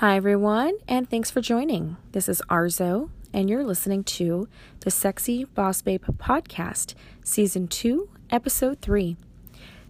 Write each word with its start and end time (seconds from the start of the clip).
Hi, 0.00 0.16
everyone, 0.16 0.78
and 0.88 1.10
thanks 1.10 1.30
for 1.30 1.42
joining. 1.42 1.98
This 2.12 2.26
is 2.26 2.40
Arzo, 2.48 3.10
and 3.34 3.50
you're 3.50 3.66
listening 3.66 4.02
to 4.04 4.48
the 4.80 4.90
Sexy 4.90 5.44
Boss 5.44 5.82
Babe 5.82 6.02
podcast, 6.16 6.94
season 7.22 7.68
two, 7.68 8.08
episode 8.30 8.80
three. 8.80 9.18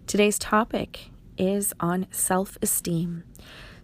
Today's 0.07 0.37
topic 0.37 1.11
is 1.37 1.73
on 1.79 2.07
self 2.11 2.57
esteem. 2.61 3.23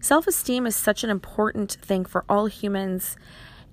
Self 0.00 0.26
esteem 0.26 0.66
is 0.66 0.76
such 0.76 1.02
an 1.02 1.08
important 1.08 1.78
thing 1.80 2.04
for 2.04 2.26
all 2.28 2.44
humans, 2.44 3.16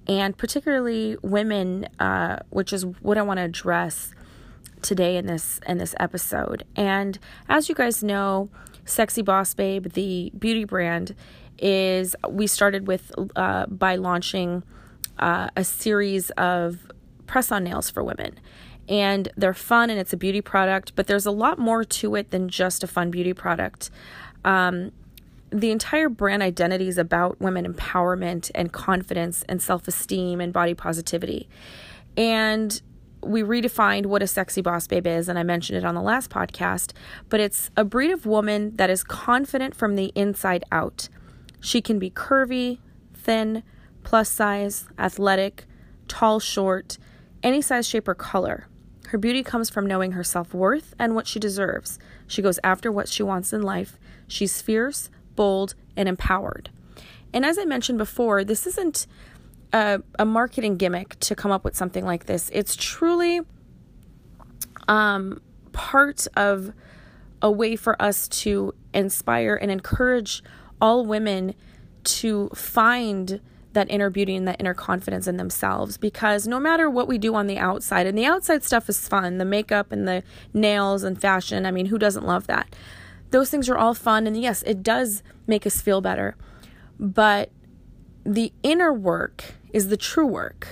and 0.08 0.38
particularly 0.38 1.18
women, 1.22 1.90
uh, 2.00 2.38
which 2.52 2.72
is 2.72 2.86
what 3.02 3.18
I 3.18 3.22
want 3.24 3.40
to 3.40 3.44
address 3.44 4.14
today 4.82 5.18
in 5.18 5.26
this 5.26 5.60
in 5.68 5.78
this 5.78 5.94
episode. 6.00 6.64
And 6.74 7.20
as 7.50 7.68
you 7.68 7.76
guys 7.76 8.02
know, 8.02 8.50
Sexy 8.86 9.24
Boss 9.24 9.54
Babe, 9.54 9.88
the 9.92 10.32
beauty 10.38 10.64
brand, 10.64 11.16
is 11.58 12.16
we 12.30 12.48
started 12.48 12.88
with 12.88 13.12
uh, 13.36 13.66
by 13.68 13.96
launching 13.96 14.64
uh, 15.20 15.50
a 15.56 15.64
series 15.64 16.30
of 16.32 16.92
press 17.28 17.52
on 17.52 17.64
nails 17.64 17.90
for 17.90 18.04
women. 18.04 18.40
And 18.88 19.30
they're 19.36 19.54
fun 19.54 19.90
and 19.90 20.00
it's 20.00 20.14
a 20.14 20.18
beauty 20.18 20.42
product, 20.42 20.96
but 20.96 21.08
there's 21.08 21.26
a 21.26 21.32
lot 21.32 21.58
more 21.58 21.84
to 21.84 22.16
it 22.16 22.30
than 22.30 22.50
just 22.50 22.84
a 22.84 22.88
fun 22.88 23.10
beauty 23.10 23.34
product. 23.34 23.90
Um, 24.44 24.92
the 25.50 25.72
entire 25.72 26.10
brand 26.10 26.44
identity 26.44 26.88
is 26.88 26.98
about 26.98 27.40
women 27.40 27.72
empowerment 27.72 28.52
and 28.54 28.72
confidence 28.72 29.44
and 29.48 29.62
self 29.62 29.88
esteem 29.88 30.42
and 30.42 30.54
body 30.54 30.74
positivity. 30.74 31.50
And 32.18 32.80
we 33.24 33.42
redefined 33.42 34.06
what 34.06 34.22
a 34.22 34.28
sexy 34.28 34.62
boss 34.62 34.86
babe 34.88 35.08
is, 35.08 35.28
and 35.30 35.40
I 35.40 35.44
mentioned 35.44 35.78
it 35.78 35.86
on 35.86 35.96
the 35.96 36.02
last 36.02 36.30
podcast, 36.30 36.92
but 37.30 37.40
it's 37.40 37.72
a 37.76 37.84
breed 37.84 38.12
of 38.12 38.26
woman 38.26 38.76
that 38.76 38.90
is 38.90 39.04
confident 39.04 39.76
from 39.76 39.96
the 39.96 40.12
inside 40.16 40.64
out. 40.72 41.10
She 41.66 41.82
can 41.82 41.98
be 41.98 42.12
curvy, 42.12 42.78
thin, 43.16 43.64
plus 44.04 44.30
size, 44.30 44.88
athletic, 45.00 45.66
tall, 46.08 46.40
short, 46.40 47.00
any 47.42 47.60
size, 47.60 47.88
shape, 47.88 48.08
or 48.08 48.14
color. 48.14 48.68
Her 49.08 49.18
beauty 49.18 49.42
comes 49.42 49.72
from 49.72 49.88
knowing 49.88 50.12
her 50.12 50.24
self 50.24 50.54
worth 50.54 50.94
and 51.00 51.16
what 51.16 51.26
she 51.26 51.40
deserves. 51.40 51.98
She 52.28 52.44
goes 52.44 52.60
after 52.64 52.92
what 52.92 53.10
she 53.10 53.24
wants 53.24 53.52
in 53.52 53.64
life. 53.64 53.98
She's 54.28 54.62
fierce, 54.62 55.10
bold, 55.36 55.74
and 55.98 56.08
empowered. 56.08 56.70
And 57.34 57.44
as 57.44 57.58
I 57.58 57.66
mentioned 57.66 57.98
before, 57.98 58.44
this 58.44 58.68
isn't 58.68 59.08
a, 59.74 60.04
a 60.20 60.26
marketing 60.26 60.78
gimmick 60.78 61.20
to 61.22 61.34
come 61.34 61.50
up 61.50 61.64
with 61.64 61.76
something 61.76 62.06
like 62.06 62.28
this. 62.28 62.52
It's 62.54 62.76
truly 62.76 63.42
um, 64.88 65.42
part 65.72 66.28
of 66.38 66.74
a 67.42 67.50
way 67.50 67.76
for 67.76 68.00
us 68.00 68.28
to 68.28 68.76
inspire 68.94 69.56
and 69.56 69.72
encourage 69.72 70.44
all 70.82 71.06
women 71.06 71.56
to 72.04 72.50
find 72.50 73.42
that 73.74 73.90
inner 73.92 74.10
beauty 74.10 74.36
and 74.36 74.48
that 74.48 74.60
inner 74.60 74.74
confidence 74.74 75.28
in 75.28 75.38
themselves 75.38 75.98
because 75.98 76.48
no 76.48 76.60
matter 76.60 76.90
what 76.90 77.08
we 77.08 77.18
do 77.18 77.36
on 77.36 77.48
the 77.48 77.58
outside, 77.58 78.08
and 78.08 78.18
the 78.18 78.26
outside 78.26 78.64
stuff 78.64 78.90
is 78.90 79.08
fun 79.08 79.38
the 79.38 79.46
makeup 79.46 79.92
and 79.92 80.08
the 80.08 80.24
nails 80.54 81.04
and 81.04 81.20
fashion, 81.20 81.66
I 81.66 81.72
mean, 81.72 81.88
who 81.88 81.98
doesn't 81.98 82.26
love 82.26 82.48
that? 82.48 82.74
Those 83.32 83.50
things 83.50 83.70
are 83.70 83.78
all 83.78 83.94
fun, 83.94 84.28
and 84.28 84.42
yes, 84.42 84.64
it 84.64 84.82
does 84.82 85.22
make 85.46 85.68
us 85.68 85.82
feel 85.82 86.00
better. 86.00 86.36
But 87.00 87.52
the 88.26 88.54
inner 88.64 88.94
work 88.94 89.56
is 89.74 89.90
the 89.90 89.98
true 89.98 90.26
work. 90.26 90.68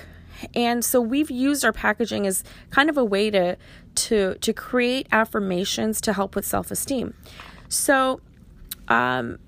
And 0.55 0.83
so 0.83 0.99
we've 0.99 1.29
used 1.29 1.63
our 1.63 1.73
packaging 1.73 2.25
as 2.25 2.43
kind 2.69 2.89
of 2.89 2.97
a 2.97 3.05
way 3.05 3.29
to 3.29 3.57
to 3.95 4.35
to 4.35 4.53
create 4.53 5.07
affirmations 5.11 6.01
to 6.01 6.13
help 6.13 6.35
with 6.35 6.45
self-esteem. 6.45 7.13
So 7.69 8.21
um 8.87 9.39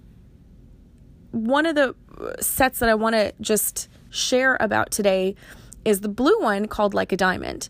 one 1.36 1.66
of 1.66 1.75
the 1.75 1.94
sets 2.39 2.80
that 2.80 2.87
I 2.87 2.95
want 2.95 3.14
to 3.14 3.33
just 3.42 3.89
share 4.09 4.55
about 4.61 4.89
today 4.89 5.36
is 5.83 5.99
the 5.99 6.08
blue 6.08 6.39
one 6.39 6.65
called 6.67 6.93
Like 6.93 7.11
a 7.11 7.17
Diamond. 7.17 7.67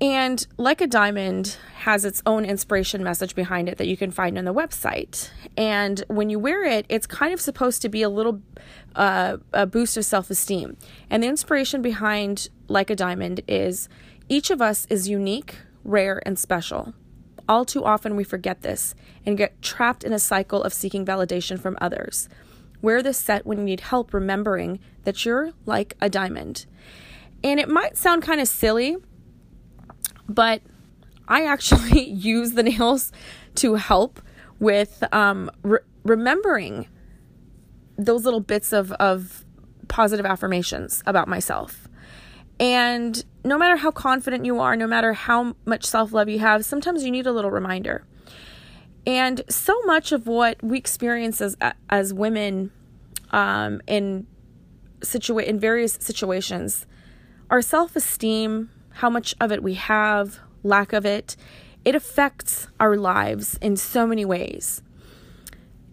And 0.00 0.46
Like 0.58 0.80
a 0.80 0.86
Diamond 0.86 1.56
has 1.74 2.04
its 2.04 2.22
own 2.24 2.44
inspiration 2.44 3.02
message 3.02 3.34
behind 3.34 3.68
it 3.68 3.78
that 3.78 3.88
you 3.88 3.96
can 3.96 4.12
find 4.12 4.38
on 4.38 4.44
the 4.44 4.54
website. 4.54 5.30
And 5.56 6.04
when 6.06 6.30
you 6.30 6.38
wear 6.38 6.64
it, 6.64 6.86
it's 6.88 7.06
kind 7.06 7.34
of 7.34 7.40
supposed 7.40 7.82
to 7.82 7.88
be 7.88 8.02
a 8.02 8.08
little 8.08 8.40
uh, 8.94 9.38
a 9.52 9.66
boost 9.66 9.96
of 9.96 10.04
self 10.04 10.30
esteem. 10.30 10.76
And 11.10 11.24
the 11.24 11.28
inspiration 11.28 11.82
behind 11.82 12.48
Like 12.68 12.90
a 12.90 12.96
Diamond 12.96 13.40
is 13.48 13.88
each 14.28 14.50
of 14.50 14.62
us 14.62 14.86
is 14.88 15.08
unique, 15.08 15.56
rare, 15.82 16.22
and 16.24 16.38
special. 16.38 16.94
All 17.48 17.64
too 17.64 17.84
often, 17.84 18.14
we 18.14 18.24
forget 18.24 18.62
this 18.62 18.94
and 19.26 19.36
get 19.36 19.60
trapped 19.60 20.04
in 20.04 20.12
a 20.12 20.18
cycle 20.20 20.62
of 20.62 20.72
seeking 20.72 21.04
validation 21.04 21.60
from 21.60 21.76
others. 21.80 22.28
Wear 22.84 23.02
this 23.02 23.16
set 23.16 23.46
when 23.46 23.56
you 23.56 23.64
need 23.64 23.80
help 23.80 24.12
remembering 24.12 24.78
that 25.04 25.24
you're 25.24 25.52
like 25.64 25.96
a 26.02 26.10
diamond. 26.10 26.66
And 27.42 27.58
it 27.58 27.66
might 27.66 27.96
sound 27.96 28.22
kind 28.22 28.42
of 28.42 28.46
silly, 28.46 28.98
but 30.28 30.60
I 31.26 31.46
actually 31.46 32.02
use 32.10 32.52
the 32.52 32.62
nails 32.62 33.10
to 33.54 33.76
help 33.76 34.20
with 34.58 35.02
um, 35.12 35.50
re- 35.62 35.78
remembering 36.02 36.88
those 37.96 38.26
little 38.26 38.40
bits 38.40 38.70
of, 38.70 38.92
of 38.92 39.46
positive 39.88 40.26
affirmations 40.26 41.02
about 41.06 41.26
myself. 41.26 41.88
And 42.60 43.24
no 43.46 43.56
matter 43.56 43.76
how 43.76 43.92
confident 43.92 44.44
you 44.44 44.60
are, 44.60 44.76
no 44.76 44.86
matter 44.86 45.14
how 45.14 45.56
much 45.64 45.86
self 45.86 46.12
love 46.12 46.28
you 46.28 46.40
have, 46.40 46.66
sometimes 46.66 47.02
you 47.02 47.10
need 47.10 47.26
a 47.26 47.32
little 47.32 47.50
reminder. 47.50 48.04
And 49.06 49.42
so 49.48 49.80
much 49.82 50.12
of 50.12 50.26
what 50.26 50.62
we 50.62 50.78
experience 50.78 51.40
as 51.40 51.56
as 51.90 52.14
women 52.14 52.70
um, 53.30 53.82
in 53.86 54.26
situa- 55.00 55.44
in 55.44 55.60
various 55.60 55.98
situations, 56.00 56.86
our 57.50 57.60
self 57.60 57.96
esteem, 57.96 58.70
how 58.90 59.10
much 59.10 59.34
of 59.40 59.52
it 59.52 59.62
we 59.62 59.74
have, 59.74 60.38
lack 60.62 60.92
of 60.92 61.04
it, 61.04 61.36
it 61.84 61.94
affects 61.94 62.68
our 62.80 62.96
lives 62.96 63.58
in 63.60 63.76
so 63.76 64.06
many 64.06 64.24
ways. 64.24 64.82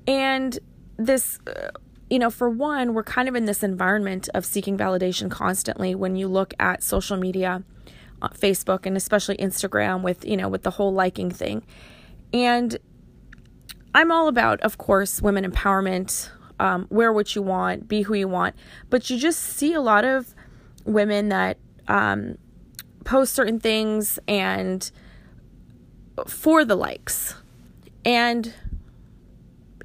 And 0.08 0.58
this, 0.98 1.40
uh, 1.48 1.70
you 2.10 2.20
know, 2.20 2.30
for 2.30 2.50
one, 2.50 2.94
we're 2.94 3.04
kind 3.04 3.28
of 3.28 3.36
in 3.36 3.46
this 3.46 3.64
environment 3.64 4.30
of 4.34 4.46
seeking 4.46 4.78
validation 4.78 5.30
constantly 5.30 5.96
when 5.96 6.16
you 6.16 6.28
look 6.28 6.54
at 6.60 6.84
social 6.84 7.18
media, 7.18 7.64
uh, 8.22 8.30
Facebook, 8.30 8.86
and 8.86 8.96
especially 8.96 9.38
Instagram 9.38 10.02
with, 10.02 10.26
you 10.26 10.38
know, 10.38 10.48
with 10.48 10.64
the 10.64 10.72
whole 10.72 10.94
liking 10.94 11.30
thing. 11.30 11.64
And 12.34 12.78
I'm 13.94 14.12
all 14.12 14.28
about, 14.28 14.62
of 14.62 14.78
course, 14.78 15.22
women 15.22 15.50
empowerment, 15.50 16.30
um, 16.60 16.88
wear 16.90 17.12
what 17.12 17.36
you 17.36 17.42
want, 17.42 17.88
be 17.88 18.04
who 18.04 18.14
you 18.14 18.28
want. 18.28 18.56
But 18.90 19.10
you 19.10 19.18
just 19.18 19.40
see 19.40 19.74
a 19.74 19.82
lot 19.82 20.06
of 20.06 20.34
women 20.86 21.30
that 21.30 21.58
um, 21.88 22.38
post 23.04 23.34
certain 23.34 23.60
things 23.60 24.20
and 24.28 24.90
for 26.28 26.64
the 26.64 26.76
likes. 26.76 27.36
And 28.06 28.54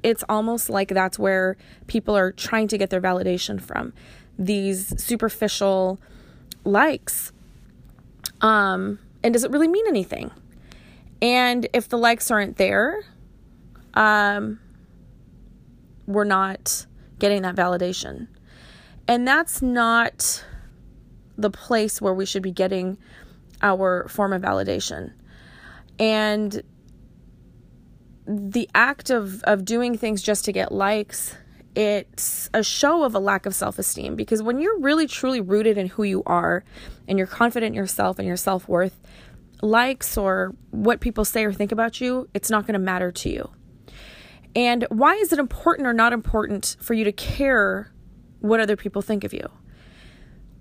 it's 0.03 0.23
almost 0.29 0.69
like 0.69 0.89
that's 0.89 1.19
where 1.19 1.57
people 1.87 2.15
are 2.15 2.31
trying 2.31 2.67
to 2.69 2.77
get 2.77 2.89
their 2.89 3.01
validation 3.01 3.59
from 3.59 3.93
these 4.37 5.01
superficial 5.01 5.99
likes. 6.63 7.31
Um, 8.41 8.99
and 9.23 9.33
does 9.33 9.43
it 9.43 9.51
really 9.51 9.67
mean 9.67 9.85
anything? 9.87 10.31
And 11.21 11.67
if 11.73 11.89
the 11.89 11.97
likes 11.97 12.29
aren't 12.29 12.57
there, 12.57 13.03
um, 13.97 14.59
we're 16.05 16.23
not 16.23 16.85
getting 17.19 17.41
that 17.41 17.55
validation. 17.55 18.27
And 19.07 19.27
that's 19.27 19.61
not 19.61 20.45
the 21.35 21.49
place 21.49 21.99
where 21.99 22.13
we 22.13 22.25
should 22.25 22.43
be 22.43 22.51
getting 22.51 22.97
our 23.61 24.07
form 24.07 24.33
of 24.33 24.41
validation. 24.41 25.13
And 25.97 26.61
the 28.27 28.69
act 28.75 29.09
of, 29.09 29.41
of 29.43 29.65
doing 29.65 29.97
things 29.97 30.21
just 30.21 30.45
to 30.45 30.51
get 30.51 30.71
likes, 30.71 31.35
it's 31.73 32.49
a 32.53 32.61
show 32.61 33.03
of 33.03 33.15
a 33.15 33.19
lack 33.19 33.47
of 33.47 33.55
self 33.55 33.79
esteem 33.79 34.15
because 34.15 34.43
when 34.43 34.59
you're 34.59 34.79
really 34.79 35.07
truly 35.07 35.41
rooted 35.41 35.77
in 35.77 35.87
who 35.87 36.03
you 36.03 36.21
are 36.25 36.63
and 37.07 37.17
you're 37.17 37.27
confident 37.27 37.69
in 37.69 37.73
yourself 37.73 38.19
and 38.19 38.27
your 38.27 38.37
self 38.37 38.67
worth, 38.67 38.99
likes 39.63 40.17
or 40.17 40.53
what 40.69 40.99
people 40.99 41.25
say 41.25 41.45
or 41.45 41.51
think 41.51 41.71
about 41.71 41.99
you, 41.99 42.29
it's 42.35 42.51
not 42.51 42.67
going 42.67 42.73
to 42.73 42.79
matter 42.79 43.11
to 43.11 43.29
you. 43.29 43.49
And 44.57 44.87
why 44.89 45.13
is 45.13 45.31
it 45.31 45.37
important 45.37 45.87
or 45.87 45.93
not 45.93 46.13
important 46.13 46.77
for 46.81 46.95
you 46.95 47.03
to 47.03 47.11
care 47.11 47.91
what 48.39 48.59
other 48.59 48.75
people 48.75 49.03
think 49.03 49.23
of 49.23 49.31
you? 49.31 49.47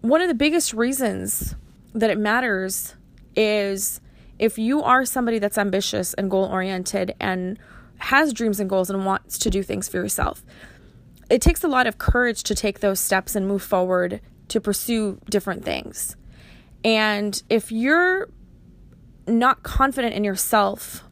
One 0.03 0.21
of 0.21 0.29
the 0.29 0.35
biggest 0.35 0.75
reasons 0.75 1.55
that 1.95 2.11
it 2.11 2.19
matters 2.19 2.95
is 3.35 4.03
if 4.39 4.59
you 4.59 4.83
are 4.83 5.07
somebody 5.07 5.39
that's 5.39 5.57
ambitious 5.57 6.13
and 6.13 6.31
goal 6.31 6.45
oriented 6.45 7.15
and 7.19 7.59
has 7.97 8.35
dreams 8.35 8.61
and 8.61 8.69
goals 8.69 8.91
and 8.91 9.07
wants 9.07 9.39
to 9.39 9.49
do 9.49 9.63
things 9.63 9.89
for 9.89 9.97
yourself, 9.97 10.45
it 11.31 11.41
takes 11.41 11.65
a 11.65 11.69
lot 11.69 11.87
of 11.87 11.97
courage 11.97 12.43
to 12.43 12.55
take 12.55 12.81
those 12.81 13.01
steps 13.01 13.35
and 13.35 13.49
move 13.49 13.63
forward 13.63 14.21
to 14.49 14.61
pursue 14.61 15.19
different 15.31 15.65
things. 15.65 16.17
And 16.85 17.43
if 17.49 17.73
you're 17.73 18.29
not 19.27 19.63
confident 19.63 20.13
in 20.13 20.23
yourself 20.23 21.03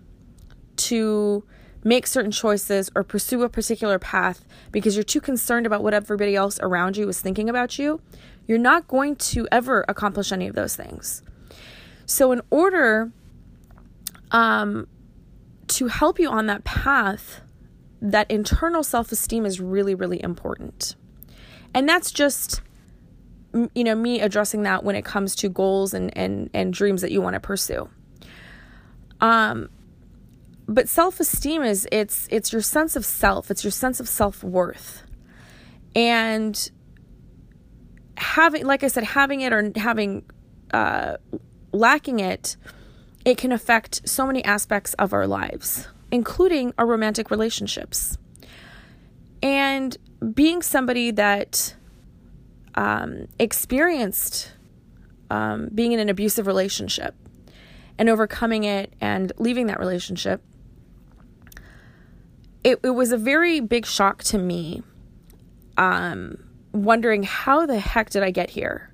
to 0.77 1.45
make 1.85 2.07
certain 2.07 2.31
choices 2.31 2.91
or 2.95 3.05
pursue 3.05 3.43
a 3.43 3.49
particular 3.49 3.99
path 3.99 4.45
because 4.73 4.97
you're 4.97 5.05
too 5.05 5.21
concerned 5.21 5.67
about 5.67 5.83
what 5.83 5.95
everybody 5.95 6.35
else 6.35 6.59
around 6.61 6.97
you 6.97 7.09
is 7.09 7.21
thinking 7.21 7.49
about 7.49 7.79
you, 7.79 8.01
you're 8.47 8.59
not 8.59 8.89
going 8.89 9.15
to 9.17 9.47
ever 9.53 9.85
accomplish 9.87 10.33
any 10.33 10.49
of 10.49 10.55
those 10.55 10.75
things. 10.75 11.23
So, 12.07 12.33
in 12.33 12.41
order 12.51 13.13
um, 14.31 14.89
to 15.69 15.89
help 15.89 16.19
you 16.19 16.29
on 16.29 16.47
that 16.47 16.65
path, 16.65 17.43
that 18.01 18.31
internal 18.31 18.83
self 18.83 19.13
esteem 19.13 19.47
is 19.47 19.61
really, 19.61 19.95
really 19.95 20.23
important. 20.23 20.97
And 21.75 21.89
that's 21.89 22.11
just 22.11 22.61
you 23.75 23.85
know 23.85 23.95
me 23.95 24.21
addressing 24.21 24.63
that 24.65 24.85
when 24.85 24.97
it 24.97 25.05
comes 25.05 25.37
to 25.37 25.49
goals 25.49 25.95
and 25.95 26.17
and 26.17 26.51
and 26.53 26.73
dreams 26.73 27.03
that 27.03 27.13
you 27.13 27.23
want 27.23 27.35
to 27.35 27.41
pursue 27.41 27.89
um 29.21 29.69
but 30.67 30.89
self-esteem 30.89 31.63
is 31.63 31.87
it's 31.93 32.27
it's 32.31 32.53
your 32.53 32.63
sense 32.63 32.97
of 32.97 33.05
self. 33.05 33.51
It's 33.51 33.65
your 33.65 33.71
sense 33.71 34.01
of 34.01 34.09
self-worth. 34.09 35.03
And 35.95 36.71
having 38.17 38.65
like 38.65 38.85
i 38.85 38.87
said 38.87 39.03
having 39.03 39.41
it 39.41 39.53
or 39.53 39.73
having 39.75 40.25
uh 40.73 41.17
lacking 41.73 42.21
it 42.21 42.57
it 43.25 43.37
can 43.37 43.51
affect 43.51 44.09
so 44.09 44.25
many 44.25 44.45
aspects 44.45 44.95
of 44.95 45.13
our 45.13 45.27
lives 45.27 45.89
including 46.15 46.73
our 46.79 46.87
romantic 46.87 47.29
relationships. 47.29 48.17
And 49.43 49.97
being 50.33 50.63
somebody 50.63 51.11
that 51.11 51.75
um, 52.77 53.27
experienced 53.41 54.53
um, 55.29 55.71
being 55.75 55.91
in 55.91 55.99
an 55.99 56.09
abusive 56.09 56.47
relationship 56.47 57.17
and 57.99 58.09
overcoming 58.09 58.63
it 58.63 58.93
and 59.01 59.33
leaving 59.39 59.67
that 59.67 59.81
relationship, 59.81 60.41
it, 62.65 62.81
it 62.83 62.91
was 62.91 63.13
a 63.13 63.19
very 63.19 63.61
big 63.61 63.87
shock 63.87 64.25
to 64.25 64.39
me. 64.39 64.83
Um, 65.77 66.39
wondering 66.73 67.23
how 67.23 67.67
the 67.67 67.79
heck 67.79 68.11
did 68.11 68.23
I 68.23 68.31
get 68.31 68.51
here? 68.51 68.93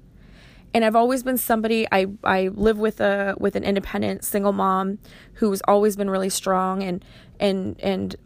And 0.74 0.84
I've 0.84 0.96
always 0.96 1.22
been 1.22 1.38
somebody 1.38 1.86
I, 1.90 2.06
I 2.22 2.48
live 2.48 2.78
with 2.78 3.00
a 3.00 3.34
with 3.38 3.56
an 3.56 3.64
independent 3.64 4.24
single 4.24 4.52
mom 4.52 4.98
who's 5.34 5.60
always 5.62 5.96
been 5.96 6.10
really 6.10 6.28
strong 6.28 6.82
and 6.82 7.04
and 7.40 7.80
and 7.80 8.16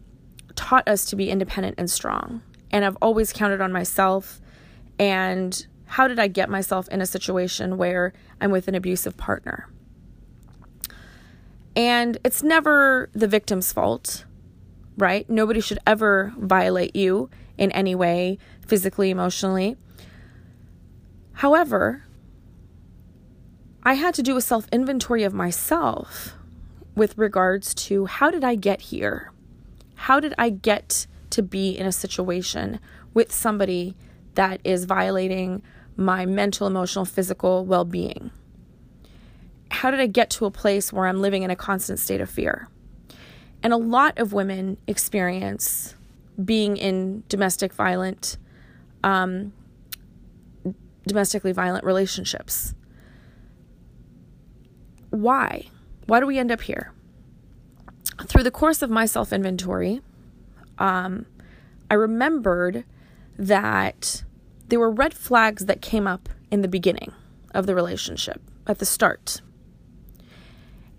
taught 0.55 0.87
us 0.87 1.05
to 1.05 1.15
be 1.15 1.29
independent 1.29 1.75
and 1.77 1.89
strong. 1.89 2.41
And 2.71 2.85
I've 2.85 2.97
always 3.01 3.33
counted 3.33 3.61
on 3.61 3.71
myself 3.71 4.41
and 4.99 5.65
how 5.85 6.07
did 6.07 6.19
I 6.19 6.27
get 6.27 6.49
myself 6.49 6.87
in 6.89 7.01
a 7.01 7.05
situation 7.05 7.77
where 7.77 8.13
I'm 8.41 8.51
with 8.51 8.67
an 8.67 8.75
abusive 8.75 9.17
partner? 9.17 9.69
And 11.75 12.17
it's 12.23 12.41
never 12.41 13.09
the 13.13 13.27
victim's 13.27 13.73
fault, 13.73 14.25
right? 14.97 15.29
Nobody 15.29 15.59
should 15.59 15.79
ever 15.85 16.33
violate 16.37 16.95
you 16.95 17.29
in 17.57 17.71
any 17.71 17.95
way, 17.95 18.37
physically, 18.65 19.09
emotionally. 19.09 19.77
However, 21.33 22.03
I 23.83 23.93
had 23.93 24.13
to 24.15 24.23
do 24.23 24.37
a 24.37 24.41
self 24.41 24.67
inventory 24.71 25.23
of 25.23 25.33
myself 25.33 26.33
with 26.95 27.17
regards 27.17 27.73
to 27.75 28.05
how 28.05 28.31
did 28.31 28.43
I 28.43 28.55
get 28.55 28.81
here? 28.81 29.31
How 29.95 30.19
did 30.19 30.33
I 30.37 30.49
get 30.49 31.07
to 31.31 31.43
be 31.43 31.77
in 31.77 31.85
a 31.85 31.91
situation 31.91 32.79
with 33.13 33.31
somebody 33.31 33.95
that 34.35 34.61
is 34.63 34.85
violating 34.85 35.61
my 35.97 36.25
mental, 36.25 36.67
emotional, 36.67 37.05
physical 37.05 37.65
well 37.65 37.85
being? 37.85 38.31
How 39.71 39.91
did 39.91 39.99
I 39.99 40.07
get 40.07 40.29
to 40.31 40.45
a 40.45 40.51
place 40.51 40.93
where 40.93 41.05
I'm 41.05 41.21
living 41.21 41.43
in 41.43 41.51
a 41.51 41.55
constant 41.55 41.99
state 41.99 42.21
of 42.21 42.29
fear? 42.29 42.69
And 43.65 43.73
a 43.73 43.77
lot 43.77 44.19
of 44.19 44.31
women 44.31 44.77
experience 44.85 45.95
being 46.45 46.77
in 46.77 47.23
domestic 47.29 47.73
violent, 47.73 48.37
um, 49.03 49.53
domestically 51.07 51.51
violent 51.51 51.83
relationships. 51.83 52.75
Why? 55.09 55.65
Why 56.05 56.19
do 56.19 56.27
we 56.27 56.37
end 56.37 56.51
up 56.51 56.61
here? 56.61 56.91
Through 58.27 58.43
the 58.43 58.51
course 58.51 58.83
of 58.83 58.91
my 58.91 59.07
self 59.07 59.33
inventory, 59.33 60.01
um, 60.77 61.25
I 61.89 61.95
remembered 61.95 62.83
that 63.35 64.21
there 64.67 64.79
were 64.79 64.91
red 64.91 65.15
flags 65.15 65.65
that 65.65 65.81
came 65.81 66.05
up 66.05 66.29
in 66.51 66.61
the 66.61 66.67
beginning 66.67 67.13
of 67.55 67.65
the 67.65 67.73
relationship, 67.73 68.43
at 68.67 68.77
the 68.77 68.85
start. 68.85 69.41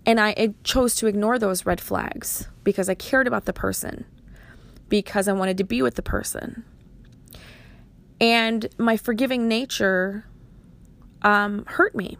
And 0.07 0.21
I 0.21 0.53
chose 0.63 0.95
to 0.95 1.07
ignore 1.07 1.37
those 1.37 1.65
red 1.65 1.81
flags 1.81 2.47
because 2.63 2.87
I 2.87 2.95
cared 2.95 3.27
about 3.27 3.43
the 3.43 3.51
person, 3.51 4.05
because 4.87 5.27
I 5.27 5.33
wanted 5.33 5.57
to 5.57 5.65
be 5.65 5.81
with 5.81 5.95
the 5.95 6.01
person. 6.01 6.63
And 8.21 8.67
my 8.77 8.95
forgiving 8.95 9.49
nature 9.49 10.25
um, 11.23 11.65
hurt 11.67 11.93
me. 11.93 12.17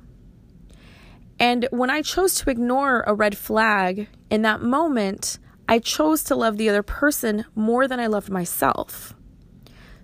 And 1.40 1.68
when 1.72 1.90
I 1.90 2.02
chose 2.02 2.36
to 2.36 2.50
ignore 2.50 3.06
a 3.08 3.14
red 3.14 3.38
flag 3.38 4.10
in 4.30 4.42
that 4.42 4.62
moment, 4.62 5.40
I 5.70 5.80
chose 5.80 6.24
to 6.24 6.36
love 6.36 6.58
the 6.58 6.68
other 6.68 6.84
person 6.84 7.46
more 7.56 7.88
than 7.88 8.02
I 8.02 8.08
loved 8.08 8.30
myself. 8.30 9.14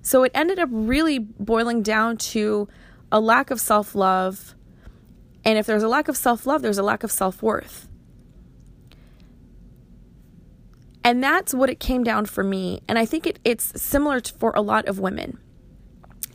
So 0.01 0.23
it 0.23 0.31
ended 0.33 0.57
up 0.57 0.69
really 0.71 1.19
boiling 1.19 1.81
down 1.81 2.17
to 2.17 2.69
a 3.11 3.19
lack 3.19 3.51
of 3.51 3.59
self 3.59 3.93
love. 3.93 4.55
And 5.45 5.57
if 5.57 5.65
there's 5.65 5.83
a 5.83 5.87
lack 5.87 6.07
of 6.07 6.17
self 6.17 6.45
love, 6.45 6.61
there's 6.61 6.77
a 6.77 6.83
lack 6.83 7.03
of 7.03 7.11
self 7.11 7.41
worth. 7.41 7.87
And 11.03 11.21
that's 11.21 11.53
what 11.53 11.69
it 11.69 11.79
came 11.79 12.03
down 12.03 12.25
for 12.25 12.43
me. 12.43 12.81
And 12.87 12.97
I 12.97 13.05
think 13.05 13.27
it, 13.27 13.39
it's 13.43 13.81
similar 13.81 14.21
to, 14.21 14.33
for 14.33 14.53
a 14.55 14.61
lot 14.61 14.87
of 14.87 14.99
women. 14.99 15.37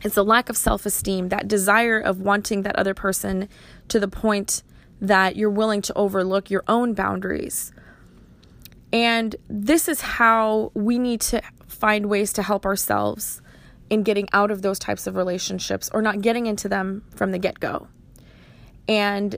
It's 0.03 0.15
a 0.15 0.23
lack 0.23 0.49
of 0.49 0.55
self 0.55 0.85
esteem, 0.85 1.29
that 1.29 1.47
desire 1.47 1.99
of 1.99 2.21
wanting 2.21 2.61
that 2.61 2.75
other 2.75 2.93
person 2.93 3.49
to 3.87 3.99
the 3.99 4.07
point 4.07 4.63
that 5.01 5.35
you're 5.35 5.49
willing 5.49 5.81
to 5.81 5.93
overlook 5.95 6.49
your 6.49 6.63
own 6.67 6.93
boundaries. 6.93 7.71
And 8.91 9.35
this 9.47 9.87
is 9.87 10.01
how 10.01 10.71
we 10.73 10.99
need 10.99 11.21
to 11.21 11.41
find 11.67 12.07
ways 12.07 12.33
to 12.33 12.43
help 12.43 12.65
ourselves 12.65 13.41
in 13.89 14.03
getting 14.03 14.27
out 14.33 14.51
of 14.51 14.61
those 14.61 14.77
types 14.77 15.07
of 15.07 15.15
relationships 15.15 15.89
or 15.93 16.01
not 16.01 16.21
getting 16.21 16.45
into 16.45 16.69
them 16.69 17.03
from 17.15 17.31
the 17.31 17.39
get 17.39 17.59
go. 17.59 17.87
And 18.89 19.37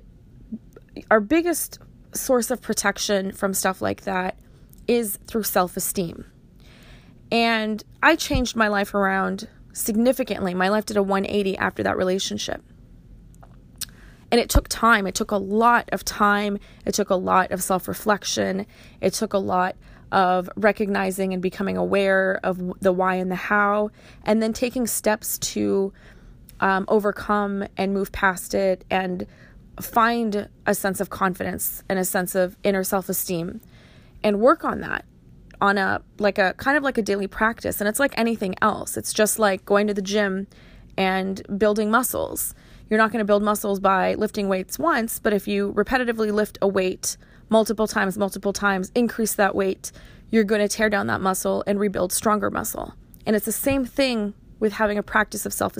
our 1.11 1.19
biggest 1.19 1.77
source 2.13 2.51
of 2.51 2.61
protection 2.61 3.33
from 3.33 3.53
stuff 3.53 3.81
like 3.81 4.03
that 4.03 4.39
is 4.87 5.19
through 5.27 5.43
self 5.43 5.75
esteem. 5.75 6.25
And 7.31 7.83
I 8.01 8.15
changed 8.15 8.55
my 8.55 8.69
life 8.69 8.93
around 8.93 9.49
significantly. 9.73 10.53
My 10.53 10.69
life 10.69 10.85
did 10.85 10.95
a 10.95 11.03
180 11.03 11.57
after 11.57 11.83
that 11.83 11.97
relationship. 11.97 12.63
And 14.31 14.39
it 14.39 14.49
took 14.49 14.69
time. 14.69 15.05
It 15.05 15.15
took 15.15 15.31
a 15.31 15.37
lot 15.37 15.89
of 15.91 16.05
time. 16.05 16.57
It 16.85 16.93
took 16.93 17.09
a 17.09 17.15
lot 17.15 17.51
of 17.51 17.61
self 17.61 17.89
reflection. 17.89 18.65
It 19.01 19.13
took 19.13 19.33
a 19.33 19.37
lot 19.37 19.75
of 20.13 20.49
recognizing 20.55 21.33
and 21.33 21.41
becoming 21.41 21.75
aware 21.75 22.39
of 22.43 22.79
the 22.79 22.93
why 22.93 23.15
and 23.15 23.29
the 23.29 23.35
how, 23.35 23.91
and 24.23 24.41
then 24.41 24.53
taking 24.53 24.87
steps 24.87 25.37
to 25.39 25.91
um, 26.61 26.85
overcome 26.87 27.65
and 27.75 27.93
move 27.93 28.11
past 28.11 28.53
it 28.53 28.85
and 28.89 29.25
find 29.79 30.47
a 30.65 30.75
sense 30.75 31.01
of 31.01 31.09
confidence 31.09 31.83
and 31.89 31.97
a 31.97 32.05
sense 32.05 32.35
of 32.35 32.55
inner 32.63 32.83
self 32.83 33.09
esteem 33.09 33.59
and 34.23 34.39
work 34.39 34.63
on 34.63 34.79
that 34.81 35.05
on 35.59 35.77
a 35.77 36.01
like 36.19 36.37
a 36.37 36.53
kind 36.53 36.77
of 36.77 36.83
like 36.83 36.97
a 36.97 37.01
daily 37.01 37.27
practice. 37.27 37.81
And 37.81 37.87
it's 37.87 37.99
like 37.99 38.17
anything 38.17 38.55
else. 38.61 38.97
It's 38.97 39.13
just 39.13 39.39
like 39.39 39.65
going 39.65 39.87
to 39.87 39.93
the 39.93 40.01
gym 40.01 40.47
and 40.97 41.41
building 41.57 41.91
muscles. 41.91 42.53
You're 42.89 42.97
not 42.97 43.11
going 43.11 43.19
to 43.19 43.25
build 43.25 43.43
muscles 43.43 43.79
by 43.79 44.15
lifting 44.15 44.47
weights 44.47 44.77
once 44.77 45.19
but 45.19 45.33
if 45.33 45.47
you 45.47 45.73
repetitively 45.73 46.31
lift 46.31 46.57
a 46.61 46.67
weight 46.67 47.17
multiple 47.49 47.87
times, 47.87 48.17
multiple 48.17 48.53
times, 48.53 48.91
increase 48.95 49.33
that 49.35 49.55
weight, 49.55 49.91
you're 50.29 50.43
going 50.43 50.61
to 50.61 50.67
tear 50.67 50.89
down 50.89 51.07
that 51.07 51.21
muscle 51.21 51.63
and 51.67 51.79
rebuild 51.79 52.13
stronger 52.13 52.49
muscle. 52.49 52.93
And 53.25 53.35
it's 53.35 53.45
the 53.45 53.51
same 53.51 53.85
thing 53.85 54.33
with 54.59 54.73
having 54.73 54.97
a 54.97 55.03
practice 55.03 55.45
of 55.45 55.53
self 55.53 55.73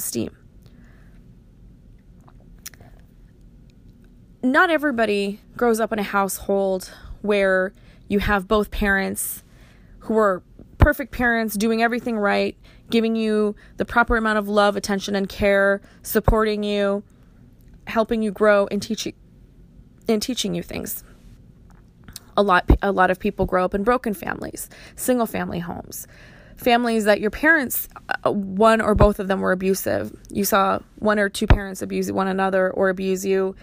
Not 4.44 4.70
everybody 4.70 5.40
grows 5.56 5.80
up 5.80 5.94
in 5.94 6.00
a 6.00 6.04
household 6.04 6.92
where 7.22 7.74
you 8.08 8.20
have 8.20 8.48
both 8.48 8.72
parents 8.72 9.44
who 10.00 10.18
are 10.18 10.42
perfect 10.78 11.12
parents, 11.12 11.56
doing 11.56 11.84
everything 11.84 12.18
right, 12.18 12.58
giving 12.90 13.16
you 13.16 13.56
the 13.78 13.86
proper 13.86 14.18
amount 14.18 14.40
of 14.40 14.48
love, 14.48 14.76
attention, 14.76 15.16
and 15.16 15.30
care, 15.30 15.80
supporting 16.02 16.64
you, 16.64 17.04
helping 17.86 18.24
you 18.24 18.32
grow, 18.32 18.68
and 18.72 18.82
teaching 18.82 19.14
and 20.08 20.22
teaching 20.22 20.56
you 20.56 20.64
things 20.64 21.04
a 22.38 22.44
lot 22.44 22.70
a 22.82 22.92
lot 22.92 23.12
of 23.12 23.20
people 23.20 23.46
grow 23.46 23.66
up 23.66 23.74
in 23.74 23.84
broken 23.84 24.14
families, 24.14 24.70
single 24.96 25.26
family 25.26 25.60
homes, 25.60 26.08
families 26.56 27.06
that 27.06 27.20
your 27.20 27.32
parents 27.32 27.88
uh, 28.26 28.32
one 28.32 28.82
or 28.82 28.96
both 28.96 29.20
of 29.20 29.28
them 29.28 29.42
were 29.42 29.52
abusive. 29.52 30.16
You 30.30 30.46
saw 30.46 30.80
one 31.00 31.20
or 31.20 31.30
two 31.30 31.48
parents 31.48 31.82
abuse 31.82 32.12
one 32.12 32.28
another 32.28 32.72
or 32.72 32.90
abuse 32.90 33.26
you, 33.26 33.56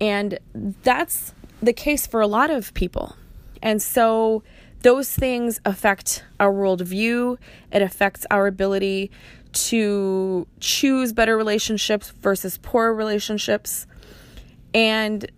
and 0.00 0.38
that's 0.82 1.34
the 1.62 1.72
case 1.72 2.06
for 2.06 2.20
a 2.20 2.26
lot 2.26 2.50
of 2.50 2.72
people. 2.74 3.16
And 3.62 3.82
so 3.82 4.42
those 4.82 5.10
things 5.10 5.60
affect 5.64 6.24
our 6.38 6.52
worldview, 6.52 7.38
it 7.72 7.82
affects 7.82 8.24
our 8.30 8.46
ability 8.46 9.10
to 9.52 10.46
choose 10.60 11.12
better 11.12 11.36
relationships 11.36 12.10
versus 12.10 12.58
poor 12.58 12.92
relationships. 12.92 13.86
And 14.72 15.30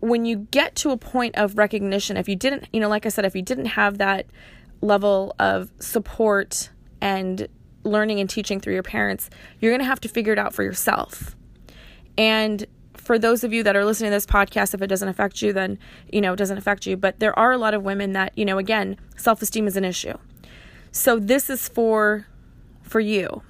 when 0.00 0.24
you 0.24 0.46
get 0.50 0.74
to 0.76 0.90
a 0.90 0.96
point 0.96 1.36
of 1.36 1.56
recognition, 1.56 2.16
if 2.16 2.28
you 2.28 2.36
didn't, 2.36 2.68
you 2.72 2.80
know, 2.80 2.88
like 2.88 3.06
I 3.06 3.08
said, 3.08 3.24
if 3.24 3.34
you 3.34 3.42
didn't 3.42 3.66
have 3.66 3.98
that 3.98 4.26
level 4.82 5.34
of 5.38 5.70
support 5.78 6.70
and 7.00 7.48
learning 7.82 8.20
and 8.20 8.28
teaching 8.28 8.60
through 8.60 8.74
your 8.74 8.82
parents, 8.82 9.30
you're 9.60 9.72
going 9.72 9.80
to 9.80 9.86
have 9.86 10.00
to 10.00 10.08
figure 10.08 10.32
it 10.32 10.38
out 10.38 10.52
for 10.52 10.62
yourself. 10.62 11.34
And 12.18 12.66
for 13.06 13.20
those 13.20 13.44
of 13.44 13.52
you 13.52 13.62
that 13.62 13.76
are 13.76 13.84
listening 13.84 14.10
to 14.10 14.16
this 14.16 14.26
podcast, 14.26 14.74
if 14.74 14.82
it 14.82 14.88
doesn't 14.88 15.08
affect 15.08 15.40
you, 15.40 15.52
then, 15.52 15.78
you 16.12 16.20
know, 16.20 16.32
it 16.32 16.36
doesn't 16.36 16.58
affect 16.58 16.86
you. 16.86 16.96
But 16.96 17.20
there 17.20 17.38
are 17.38 17.52
a 17.52 17.56
lot 17.56 17.72
of 17.72 17.84
women 17.84 18.14
that, 18.14 18.36
you 18.36 18.44
know, 18.44 18.58
again, 18.58 18.96
self 19.16 19.40
esteem 19.40 19.68
is 19.68 19.76
an 19.76 19.84
issue. 19.84 20.14
So 20.90 21.20
this 21.20 21.48
is 21.48 21.68
for 21.68 22.26
for 22.82 22.98
you. 22.98 23.42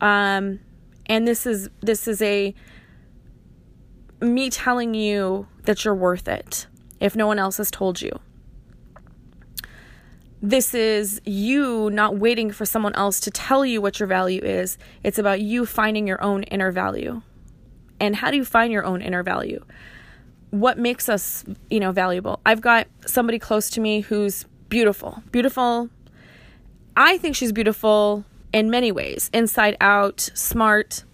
Um, 0.00 0.60
and 1.04 1.28
this 1.28 1.44
is 1.44 1.68
this 1.82 2.08
is 2.08 2.22
a 2.22 2.54
me 4.22 4.48
telling 4.48 4.94
you 4.94 5.46
that 5.64 5.84
you're 5.84 5.94
worth 5.94 6.26
it 6.26 6.66
if 6.98 7.14
no 7.14 7.26
one 7.26 7.38
else 7.38 7.58
has 7.58 7.70
told 7.70 8.00
you. 8.00 8.18
This 10.40 10.72
is 10.72 11.20
you 11.26 11.90
not 11.90 12.16
waiting 12.16 12.50
for 12.50 12.64
someone 12.64 12.94
else 12.94 13.20
to 13.20 13.30
tell 13.30 13.66
you 13.66 13.82
what 13.82 14.00
your 14.00 14.06
value 14.06 14.40
is. 14.42 14.78
It's 15.02 15.18
about 15.18 15.42
you 15.42 15.66
finding 15.66 16.06
your 16.06 16.22
own 16.22 16.44
inner 16.44 16.72
value. 16.72 17.20
And 18.00 18.16
how 18.16 18.30
do 18.30 18.36
you 18.36 18.44
find 18.44 18.72
your 18.72 18.84
own 18.84 19.02
inner 19.02 19.22
value? 19.22 19.64
What 20.50 20.78
makes 20.78 21.08
us, 21.08 21.44
you 21.70 21.80
know, 21.80 21.92
valuable? 21.92 22.40
I've 22.46 22.60
got 22.60 22.86
somebody 23.06 23.38
close 23.38 23.70
to 23.70 23.80
me 23.80 24.00
who's 24.00 24.44
beautiful. 24.68 25.22
Beautiful. 25.32 25.90
I 26.96 27.18
think 27.18 27.36
she's 27.36 27.52
beautiful 27.52 28.24
in 28.52 28.70
many 28.70 28.90
ways, 28.92 29.30
inside 29.34 29.76
out, 29.80 30.30
smart. 30.34 31.04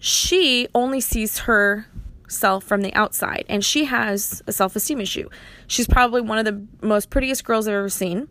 She 0.00 0.68
only 0.74 1.00
sees 1.00 1.40
herself 1.40 2.64
from 2.64 2.82
the 2.82 2.94
outside 2.94 3.44
and 3.48 3.64
she 3.64 3.84
has 3.84 4.42
a 4.46 4.52
self-esteem 4.52 5.00
issue. 5.00 5.28
She's 5.66 5.86
probably 5.86 6.20
one 6.20 6.38
of 6.38 6.44
the 6.44 6.86
most 6.86 7.10
prettiest 7.10 7.44
girls 7.44 7.68
I've 7.68 7.74
ever 7.74 7.88
seen. 7.88 8.28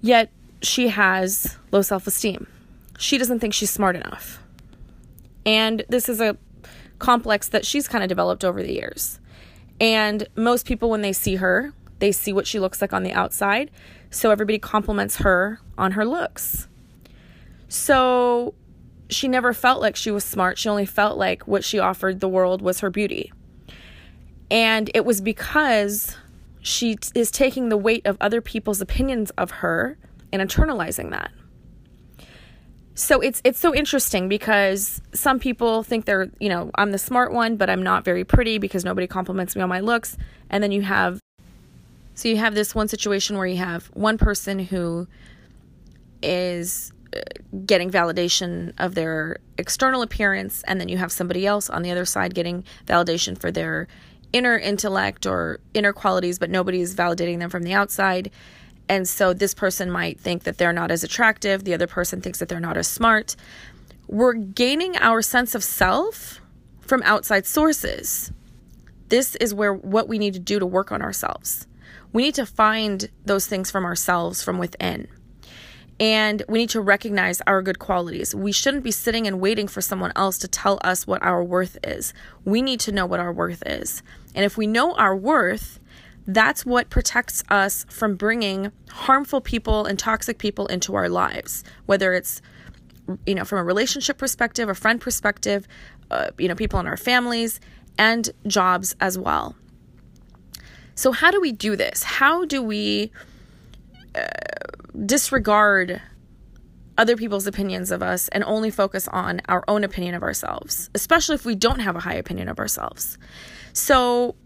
Yet 0.00 0.30
she 0.60 0.88
has 0.88 1.56
low 1.70 1.82
self-esteem. 1.82 2.46
She 2.98 3.16
doesn't 3.16 3.40
think 3.40 3.54
she's 3.54 3.70
smart 3.70 3.96
enough. 3.96 4.40
And 5.46 5.84
this 5.88 6.08
is 6.08 6.20
a 6.20 6.36
complex 6.98 7.48
that 7.48 7.66
she's 7.66 7.88
kind 7.88 8.02
of 8.02 8.08
developed 8.08 8.44
over 8.44 8.62
the 8.62 8.72
years. 8.72 9.20
And 9.80 10.26
most 10.36 10.66
people, 10.66 10.90
when 10.90 11.02
they 11.02 11.12
see 11.12 11.36
her, 11.36 11.72
they 11.98 12.12
see 12.12 12.32
what 12.32 12.46
she 12.46 12.60
looks 12.60 12.80
like 12.80 12.92
on 12.92 13.02
the 13.02 13.12
outside. 13.12 13.70
So 14.10 14.30
everybody 14.30 14.58
compliments 14.58 15.16
her 15.16 15.60
on 15.76 15.92
her 15.92 16.04
looks. 16.04 16.68
So 17.68 18.54
she 19.10 19.28
never 19.28 19.52
felt 19.52 19.80
like 19.80 19.96
she 19.96 20.10
was 20.10 20.24
smart. 20.24 20.58
She 20.58 20.68
only 20.68 20.86
felt 20.86 21.18
like 21.18 21.46
what 21.46 21.64
she 21.64 21.78
offered 21.78 22.20
the 22.20 22.28
world 22.28 22.62
was 22.62 22.80
her 22.80 22.90
beauty. 22.90 23.32
And 24.50 24.90
it 24.94 25.04
was 25.04 25.20
because 25.20 26.16
she 26.60 26.96
t- 26.96 27.10
is 27.14 27.30
taking 27.30 27.68
the 27.68 27.76
weight 27.76 28.06
of 28.06 28.16
other 28.20 28.40
people's 28.40 28.80
opinions 28.80 29.30
of 29.30 29.50
her 29.50 29.98
and 30.32 30.40
internalizing 30.40 31.10
that 31.10 31.30
so 32.94 33.20
it's 33.20 33.40
it's 33.44 33.58
so 33.58 33.74
interesting 33.74 34.28
because 34.28 35.00
some 35.12 35.40
people 35.40 35.82
think 35.82 36.04
they're 36.04 36.30
you 36.38 36.48
know 36.48 36.70
I'm 36.76 36.92
the 36.92 36.98
smart 36.98 37.32
one 37.32 37.56
but 37.56 37.68
I'm 37.68 37.82
not 37.82 38.04
very 38.04 38.24
pretty 38.24 38.58
because 38.58 38.84
nobody 38.84 39.06
compliments 39.06 39.56
me 39.56 39.62
on 39.62 39.68
my 39.68 39.80
looks. 39.80 40.16
And 40.48 40.62
then 40.62 40.70
you 40.70 40.82
have 40.82 41.20
so 42.14 42.28
you 42.28 42.36
have 42.36 42.54
this 42.54 42.74
one 42.74 42.86
situation 42.86 43.36
where 43.36 43.46
you 43.46 43.56
have 43.56 43.86
one 43.86 44.16
person 44.16 44.60
who 44.60 45.08
is 46.22 46.92
uh, 47.14 47.20
getting 47.66 47.90
validation 47.90 48.72
of 48.78 48.94
their 48.94 49.38
external 49.58 50.02
appearance 50.02 50.62
and 50.68 50.80
then 50.80 50.88
you 50.88 50.96
have 50.96 51.10
somebody 51.10 51.46
else 51.46 51.68
on 51.68 51.82
the 51.82 51.90
other 51.90 52.04
side 52.04 52.34
getting 52.34 52.64
validation 52.86 53.36
for 53.36 53.50
their 53.50 53.88
inner 54.32 54.56
intellect 54.56 55.26
or 55.26 55.58
inner 55.74 55.92
qualities 55.92 56.38
but 56.38 56.48
nobody's 56.48 56.94
validating 56.94 57.40
them 57.40 57.50
from 57.50 57.64
the 57.64 57.74
outside 57.74 58.30
and 58.88 59.08
so 59.08 59.32
this 59.32 59.54
person 59.54 59.90
might 59.90 60.20
think 60.20 60.44
that 60.44 60.58
they're 60.58 60.72
not 60.72 60.90
as 60.90 61.02
attractive, 61.02 61.64
the 61.64 61.74
other 61.74 61.86
person 61.86 62.20
thinks 62.20 62.38
that 62.38 62.48
they're 62.48 62.60
not 62.60 62.76
as 62.76 62.88
smart. 62.88 63.36
We're 64.06 64.34
gaining 64.34 64.96
our 64.98 65.22
sense 65.22 65.54
of 65.54 65.64
self 65.64 66.40
from 66.80 67.02
outside 67.04 67.46
sources. 67.46 68.32
This 69.08 69.36
is 69.36 69.54
where 69.54 69.72
what 69.72 70.08
we 70.08 70.18
need 70.18 70.34
to 70.34 70.40
do 70.40 70.58
to 70.58 70.66
work 70.66 70.92
on 70.92 71.00
ourselves. 71.00 71.66
We 72.12 72.22
need 72.24 72.34
to 72.34 72.46
find 72.46 73.08
those 73.24 73.46
things 73.46 73.70
from 73.70 73.84
ourselves 73.84 74.42
from 74.42 74.58
within. 74.58 75.08
And 76.00 76.42
we 76.48 76.58
need 76.58 76.70
to 76.70 76.80
recognize 76.80 77.40
our 77.46 77.62
good 77.62 77.78
qualities. 77.78 78.34
We 78.34 78.52
shouldn't 78.52 78.82
be 78.82 78.90
sitting 78.90 79.26
and 79.26 79.40
waiting 79.40 79.68
for 79.68 79.80
someone 79.80 80.12
else 80.16 80.38
to 80.38 80.48
tell 80.48 80.80
us 80.82 81.06
what 81.06 81.22
our 81.22 81.42
worth 81.42 81.78
is. 81.84 82.12
We 82.44 82.62
need 82.62 82.80
to 82.80 82.92
know 82.92 83.06
what 83.06 83.20
our 83.20 83.32
worth 83.32 83.62
is. 83.64 84.02
And 84.34 84.44
if 84.44 84.56
we 84.56 84.66
know 84.66 84.94
our 84.94 85.14
worth, 85.14 85.78
that's 86.26 86.64
what 86.64 86.90
protects 86.90 87.42
us 87.48 87.84
from 87.88 88.16
bringing 88.16 88.72
harmful 88.90 89.40
people 89.40 89.84
and 89.86 89.98
toxic 89.98 90.38
people 90.38 90.66
into 90.66 90.94
our 90.94 91.08
lives, 91.08 91.64
whether 91.86 92.14
it's 92.14 92.40
you 93.26 93.34
know 93.34 93.44
from 93.44 93.58
a 93.58 93.64
relationship 93.64 94.18
perspective, 94.18 94.68
a 94.68 94.74
friend 94.74 95.00
perspective, 95.00 95.66
uh, 96.10 96.30
you 96.38 96.48
know 96.48 96.54
people 96.54 96.80
in 96.80 96.86
our 96.86 96.96
families 96.96 97.60
and 97.98 98.30
jobs 98.46 98.96
as 99.00 99.18
well. 99.18 99.54
So 100.94 101.12
how 101.12 101.30
do 101.30 101.40
we 101.40 101.52
do 101.52 101.76
this? 101.76 102.02
How 102.02 102.44
do 102.44 102.62
we 102.62 103.10
uh, 104.14 104.26
disregard 105.04 106.00
other 106.96 107.16
people's 107.16 107.46
opinions 107.46 107.90
of 107.90 108.02
us 108.02 108.28
and 108.28 108.44
only 108.44 108.70
focus 108.70 109.08
on 109.08 109.40
our 109.48 109.64
own 109.66 109.84
opinion 109.84 110.14
of 110.14 110.22
ourselves, 110.22 110.90
especially 110.94 111.34
if 111.34 111.44
we 111.44 111.54
don't 111.54 111.80
have 111.80 111.96
a 111.96 112.00
high 112.00 112.14
opinion 112.14 112.48
of 112.48 112.58
ourselves. 112.58 113.18
So, 113.72 114.36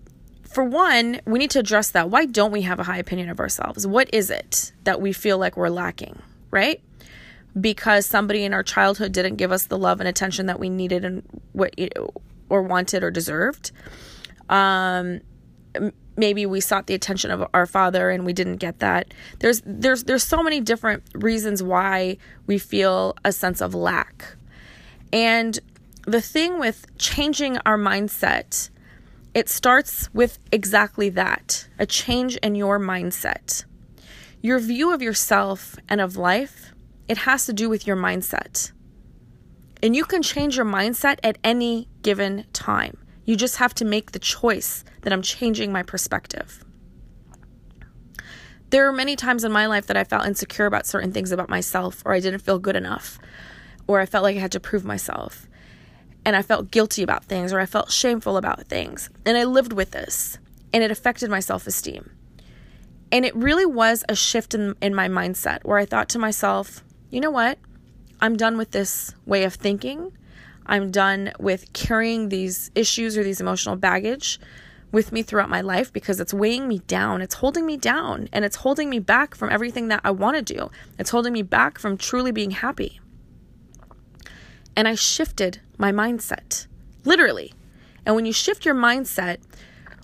for 0.49 0.64
one, 0.64 1.21
we 1.26 1.38
need 1.38 1.50
to 1.50 1.59
address 1.59 1.90
that. 1.90 2.11
Why 2.11 2.25
don't 2.25 2.52
we 2.52 2.62
have 2.62 2.81
a 2.81 2.85
high 2.85 2.99
opinion 2.99 3.28
of 3.28 3.38
ourselves? 3.38 3.87
What 3.87 4.09
is 4.12 4.31
it 4.31 4.73
that 4.85 5.00
we 5.00 5.12
feel 5.12 5.38
like 5.38 5.57
we're 5.57 5.69
lacking, 5.69 6.21
right? 6.50 6.81
Because 7.61 8.07
somebody 8.07 8.45
in 8.45 8.55
our 8.55 8.62
childhood 8.62 9.12
didn't 9.12 9.37
give 9.37 9.52
us 9.52 9.67
the 9.67 9.76
love 9.76 10.00
and 10.00 10.09
attention 10.09 10.47
that 10.47 10.59
we 10.59 10.69
needed 10.69 11.05
and 11.05 11.23
what 11.52 11.75
or 12.49 12.62
wanted 12.62 13.02
or 13.02 13.11
deserved. 13.11 13.73
Um, 14.49 15.21
maybe 16.17 16.47
we 16.47 16.61
sought 16.61 16.87
the 16.87 16.95
attention 16.95 17.31
of 17.31 17.47
our 17.52 17.67
father 17.67 18.11
and 18.11 18.25
we 18.25 18.33
didn't 18.33 18.57
get 18.57 18.78
that. 18.78 19.12
There's 19.40 19.62
there's 19.67 20.05
there's 20.05 20.25
so 20.25 20.43
many 20.43 20.61
different 20.61 21.02
reasons 21.14 21.62
why 21.62 22.17
we 22.47 22.59
feel 22.59 23.17
a 23.25 23.33
sense 23.33 23.61
of 23.61 23.75
lack. 23.75 24.37
And 25.12 25.59
the 26.07 26.21
thing 26.21 26.59
with 26.59 26.87
changing 26.99 27.59
our 27.59 27.78
mindset 27.78 28.71
it 29.38 29.49
starts 29.49 30.12
with 30.12 30.40
exactly 30.50 31.11
that 31.11 31.68
a 31.78 31.87
change 31.87 32.35
in 32.38 32.57
your 32.57 32.80
mindset. 32.80 33.64
Your 34.42 34.59
view 34.59 34.92
of 34.92 35.00
yourself 35.00 35.76
and 35.88 36.00
of 36.00 36.16
life, 36.16 36.73
it 37.07 37.18
has 37.18 37.47
to 37.47 37.52
do 37.52 37.68
with 37.68 37.87
your 37.87 37.95
mindset. 37.95 38.73
And 39.80 39.95
you 39.95 40.04
can 40.04 40.23
change 40.23 40.57
your 40.57 40.66
mindset 40.66 41.21
at 41.23 41.38
any 41.45 41.87
given 42.02 42.47
time. 42.52 42.99
You 43.25 43.37
just 43.37 43.59
have 43.59 43.73
to 43.75 43.85
make 43.85 44.11
the 44.11 44.18
choice 44.18 44.83
that 45.02 45.12
I'm 45.12 45.23
changing 45.23 45.71
my 45.71 45.85
perspective. 45.85 46.64
There 48.71 48.88
are 48.88 48.92
many 48.92 49.14
times 49.14 49.45
in 49.45 49.52
my 49.52 49.66
life 49.66 49.87
that 49.87 49.97
I 49.97 50.02
felt 50.02 50.26
insecure 50.26 50.66
about 50.66 50.85
certain 50.85 51.12
things 51.12 51.30
about 51.30 51.49
myself, 51.49 52.02
or 52.04 52.12
I 52.12 52.18
didn't 52.18 52.40
feel 52.40 52.59
good 52.59 52.75
enough, 52.75 53.21
or 53.87 54.00
I 54.00 54.07
felt 54.07 54.25
like 54.25 54.37
I 54.37 54.40
had 54.40 54.52
to 54.52 54.61
prove 54.61 54.85
myself 54.85 55.48
and 56.25 56.37
I 56.37 56.43
felt 56.43 56.71
guilty 56.71 57.03
about 57.03 57.25
things 57.25 57.53
or 57.53 57.61
I 57.61 57.67
felt 57.67 57.91
shameful 57.91 58.37
about 58.37 58.67
things. 58.67 59.11
And 59.25 59.37
I 59.37 59.45
lived 59.45 59.73
with 59.73 59.93
this 59.93 60.39
and 60.73 60.83
it 60.83 60.91
affected 60.91 61.31
my 61.31 61.41
self 61.41 61.67
esteem. 61.67 62.11
And 63.11 63.25
it 63.25 63.35
really 63.35 63.67
was 63.67 64.05
a 64.09 64.15
shift 64.15 64.55
in, 64.55 64.75
in 64.83 64.95
my 64.95 65.09
mindset 65.09 65.65
where 65.65 65.79
I 65.79 65.87
thought 65.87 66.09
to 66.11 66.19
myself, 66.19 66.85
you 67.11 67.21
know 67.21 67.31
what? 67.31 67.59
I'm 68.21 68.37
done 68.37 68.59
with 68.59 68.73
this 68.73 69.15
way 69.25 69.45
of 69.45 69.55
thinking. 69.55 70.13
I'm 70.67 70.91
done 70.91 71.33
with 71.39 71.73
carrying 71.73 72.29
these 72.29 72.71
issues 72.75 73.17
or 73.17 73.23
these 73.23 73.41
emotional 73.41 73.77
baggage 73.77 74.39
with 74.93 75.13
me 75.13 75.23
throughout 75.23 75.49
my 75.49 75.61
life 75.61 75.93
because 75.93 76.21
it's 76.21 76.35
weighing 76.35 76.69
me 76.69 76.81
down. 76.81 77.23
It's 77.23 77.37
holding 77.37 77.65
me 77.65 77.77
down 77.77 78.29
and 78.33 78.45
it's 78.45 78.57
holding 78.57 78.91
me 78.91 78.99
back 78.99 79.35
from 79.35 79.51
everything 79.51 79.89
that 79.89 80.01
I 80.05 80.11
want 80.11 80.37
to 80.37 80.55
do. 80.55 80.71
It's 80.99 81.11
holding 81.11 81.33
me 81.33 81.43
back 81.43 81.79
from 81.79 81.97
truly 81.97 82.33
being 82.33 82.51
happy. 82.51 83.01
And 84.79 84.87
I 84.87 84.95
shifted 84.95 85.61
my 85.77 85.91
mindset, 85.91 86.69
literally. 87.05 87.53
And 88.07 88.15
when 88.15 88.27
you 88.27 88.33
shift 88.33 88.65
your 88.65 88.77
mindset, 88.77 89.39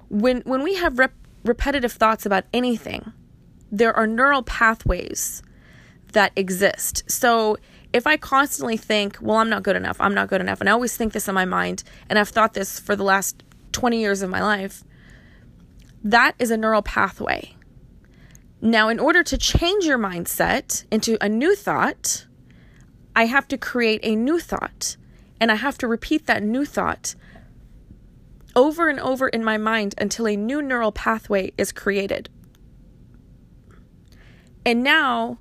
when, 0.09 0.41
when 0.41 0.65
we 0.65 0.75
have 0.75 0.99
rep- 0.99 1.15
repetitive 1.45 1.93
thoughts 1.93 2.27
about 2.27 2.43
anything, 2.53 3.13
there 3.71 3.95
are 3.95 4.09
neural 4.09 4.43
pathways 4.43 5.45
that 6.11 6.33
exist. 6.35 7.05
So 7.09 7.57
if 7.93 8.05
I 8.05 8.17
constantly 8.17 8.77
think, 8.77 9.17
well, 9.21 9.37
I'm 9.37 9.49
not 9.49 9.63
good 9.63 9.77
enough, 9.77 10.01
I'm 10.01 10.13
not 10.13 10.27
good 10.27 10.41
enough, 10.41 10.59
and 10.59 10.69
I 10.69 10.73
always 10.73 10.97
think 10.97 11.13
this 11.13 11.29
in 11.29 11.37
my 11.37 11.45
mind, 11.45 11.85
and 12.09 12.19
I've 12.19 12.31
thought 12.31 12.55
this 12.55 12.81
for 12.81 12.97
the 12.97 13.05
last 13.05 13.45
20 13.71 14.01
years 14.01 14.23
of 14.23 14.31
my 14.31 14.43
life, 14.43 14.83
That 16.03 16.35
is 16.41 16.51
a 16.51 16.57
neural 16.57 16.83
pathway. 16.83 17.55
Now, 18.61 18.89
in 18.89 18.99
order 18.99 19.23
to 19.23 19.39
change 19.39 19.85
your 19.85 19.99
mindset 19.99 20.85
into 20.91 21.17
a 21.25 21.29
new 21.29 21.55
thought, 21.55 22.27
I 23.17 23.27
have 23.27 23.49
to 23.49 23.59
create 23.59 24.01
a 24.03 24.17
new 24.17 24.41
thought 24.41 24.97
and 25.41 25.53
I 25.53 25.57
have 25.57 25.79
to 25.79 25.89
repeat 25.89 26.27
that 26.27 26.43
new 26.43 26.65
thought 26.65 27.15
over 28.57 28.89
and 28.89 29.01
over 29.01 29.29
in 29.29 29.45
my 29.45 29.59
mind 29.59 29.95
until 29.99 30.27
a 30.29 30.37
new 30.37 30.63
neural 30.63 30.93
pathway 30.93 31.53
is 31.59 31.73
created. 31.73 32.29
And 34.65 34.83
now 34.83 35.39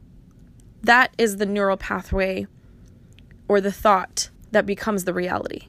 that 0.82 1.13
is 1.18 1.38
the 1.38 1.46
neural 1.46 1.77
pathway 1.77 2.48
or 3.48 3.62
the 3.62 3.72
thought 3.72 4.30
that 4.51 4.65
becomes 4.65 5.06
the 5.06 5.13
reality. 5.13 5.68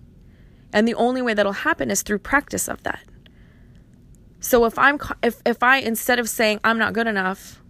And 0.72 0.88
the 0.88 0.94
only 0.94 1.22
way 1.22 1.34
that'll 1.34 1.52
happen 1.52 1.90
is 1.90 2.02
through 2.02 2.18
practice 2.18 2.68
of 2.68 2.82
that. 2.82 3.00
So 4.40 4.64
if 4.64 4.78
I'm 4.78 4.98
if 5.22 5.40
if 5.46 5.62
I 5.62 5.78
instead 5.78 6.18
of 6.18 6.28
saying 6.28 6.60
I'm 6.64 6.78
not 6.78 6.92
good 6.92 7.06
enough, 7.06 7.62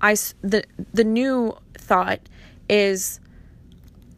I 0.00 0.14
the 0.42 0.64
the 0.92 1.02
new 1.02 1.56
thought 1.76 2.20
is 2.68 3.18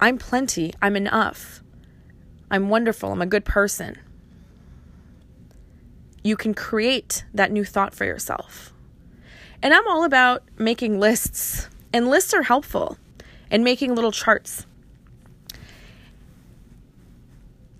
I'm 0.02 0.18
plenty, 0.18 0.74
I'm 0.82 0.96
enough. 0.96 1.62
I'm 2.50 2.68
wonderful, 2.68 3.12
I'm 3.12 3.22
a 3.22 3.26
good 3.26 3.44
person. 3.44 4.00
You 6.24 6.36
can 6.36 6.54
create 6.54 7.24
that 7.32 7.52
new 7.52 7.64
thought 7.64 7.94
for 7.94 8.04
yourself. 8.04 8.72
And 9.62 9.72
I'm 9.72 9.86
all 9.86 10.02
about 10.02 10.42
making 10.58 10.98
lists, 10.98 11.68
and 11.92 12.10
lists 12.10 12.34
are 12.34 12.42
helpful, 12.42 12.98
and 13.48 13.62
making 13.62 13.94
little 13.94 14.10
charts. 14.10 14.66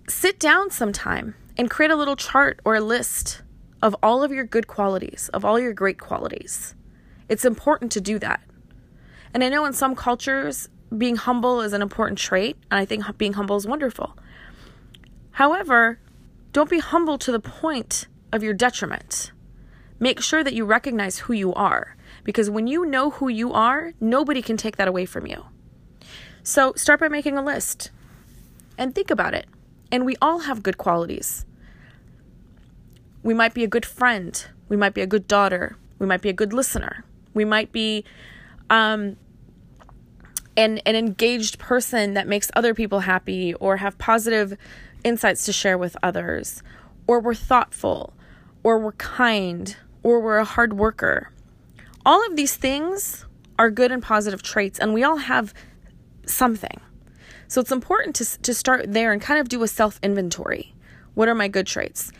Sit 0.07 0.39
down 0.39 0.71
sometime 0.71 1.35
and 1.57 1.69
create 1.69 1.91
a 1.91 1.97
little 1.97 2.15
chart 2.15 2.61
or 2.63 2.75
a 2.75 2.81
list 2.81 3.41
of 3.81 3.97
all 4.01 4.23
of 4.23 4.31
your 4.31 4.45
good 4.45 4.67
qualities, 4.67 5.29
of 5.33 5.43
all 5.43 5.59
your 5.59 5.73
great 5.73 5.99
qualities. 5.99 6.73
It's 7.27 7.43
important 7.43 7.91
to 7.91 7.99
do 7.99 8.17
that. 8.19 8.39
And 9.33 9.43
I 9.43 9.49
know 9.49 9.65
in 9.65 9.73
some 9.73 9.93
cultures, 9.93 10.69
being 10.97 11.15
humble 11.15 11.61
is 11.61 11.73
an 11.73 11.81
important 11.81 12.17
trait, 12.17 12.57
and 12.69 12.79
I 12.79 12.85
think 12.85 13.17
being 13.17 13.33
humble 13.33 13.55
is 13.55 13.65
wonderful. 13.65 14.15
However, 15.31 15.99
don't 16.51 16.69
be 16.69 16.79
humble 16.79 17.17
to 17.17 17.31
the 17.31 17.39
point 17.39 18.07
of 18.31 18.43
your 18.43 18.53
detriment. 18.53 19.31
Make 19.99 20.21
sure 20.21 20.43
that 20.43 20.53
you 20.53 20.65
recognize 20.65 21.19
who 21.19 21.33
you 21.33 21.53
are, 21.53 21.95
because 22.23 22.49
when 22.49 22.67
you 22.67 22.85
know 22.85 23.11
who 23.11 23.27
you 23.27 23.53
are, 23.53 23.93
nobody 23.99 24.41
can 24.41 24.57
take 24.57 24.77
that 24.77 24.87
away 24.87 25.05
from 25.05 25.25
you. 25.25 25.45
So 26.43 26.73
start 26.75 26.99
by 26.99 27.07
making 27.07 27.37
a 27.37 27.43
list 27.43 27.89
and 28.77 28.93
think 28.93 29.09
about 29.09 29.33
it. 29.33 29.47
And 29.91 30.05
we 30.05 30.15
all 30.21 30.39
have 30.39 30.61
good 30.63 30.77
qualities. 30.77 31.45
We 33.23 33.33
might 33.33 33.53
be 33.53 33.63
a 33.63 33.67
good 33.67 33.85
friend, 33.85 34.45
we 34.67 34.75
might 34.75 34.93
be 34.93 35.01
a 35.01 35.07
good 35.07 35.27
daughter, 35.27 35.77
we 35.97 36.05
might 36.05 36.21
be 36.21 36.29
a 36.29 36.33
good 36.33 36.51
listener, 36.51 37.05
we 37.33 37.45
might 37.45 37.71
be 37.71 38.03
um, 38.69 39.15
an, 40.55 40.79
an 40.79 40.95
engaged 40.95 41.59
person 41.59 42.13
that 42.13 42.27
makes 42.27 42.51
other 42.55 42.73
people 42.73 43.01
happy 43.01 43.53
or 43.55 43.77
have 43.77 43.97
positive 43.97 44.57
insights 45.03 45.45
to 45.45 45.53
share 45.53 45.77
with 45.77 45.97
others, 46.03 46.61
or 47.07 47.19
we're 47.19 47.33
thoughtful, 47.33 48.13
or 48.63 48.79
we're 48.79 48.93
kind, 48.93 49.75
or 50.03 50.19
we're 50.19 50.37
a 50.37 50.45
hard 50.45 50.73
worker. 50.73 51.31
All 52.05 52.25
of 52.25 52.35
these 52.35 52.55
things 52.55 53.25
are 53.57 53.69
good 53.69 53.91
and 53.91 54.01
positive 54.01 54.41
traits, 54.41 54.79
and 54.79 54.93
we 54.93 55.03
all 55.03 55.17
have 55.17 55.53
something. 56.25 56.79
So 57.47 57.61
it's 57.61 57.71
important 57.71 58.15
to, 58.15 58.41
to 58.41 58.53
start 58.53 58.91
there 58.93 59.11
and 59.11 59.21
kind 59.21 59.39
of 59.39 59.49
do 59.49 59.61
a 59.63 59.67
self 59.67 59.99
inventory. 60.01 60.73
What 61.13 61.27
are 61.27 61.35
my 61.35 61.47
good 61.47 61.67
traits? 61.67 62.11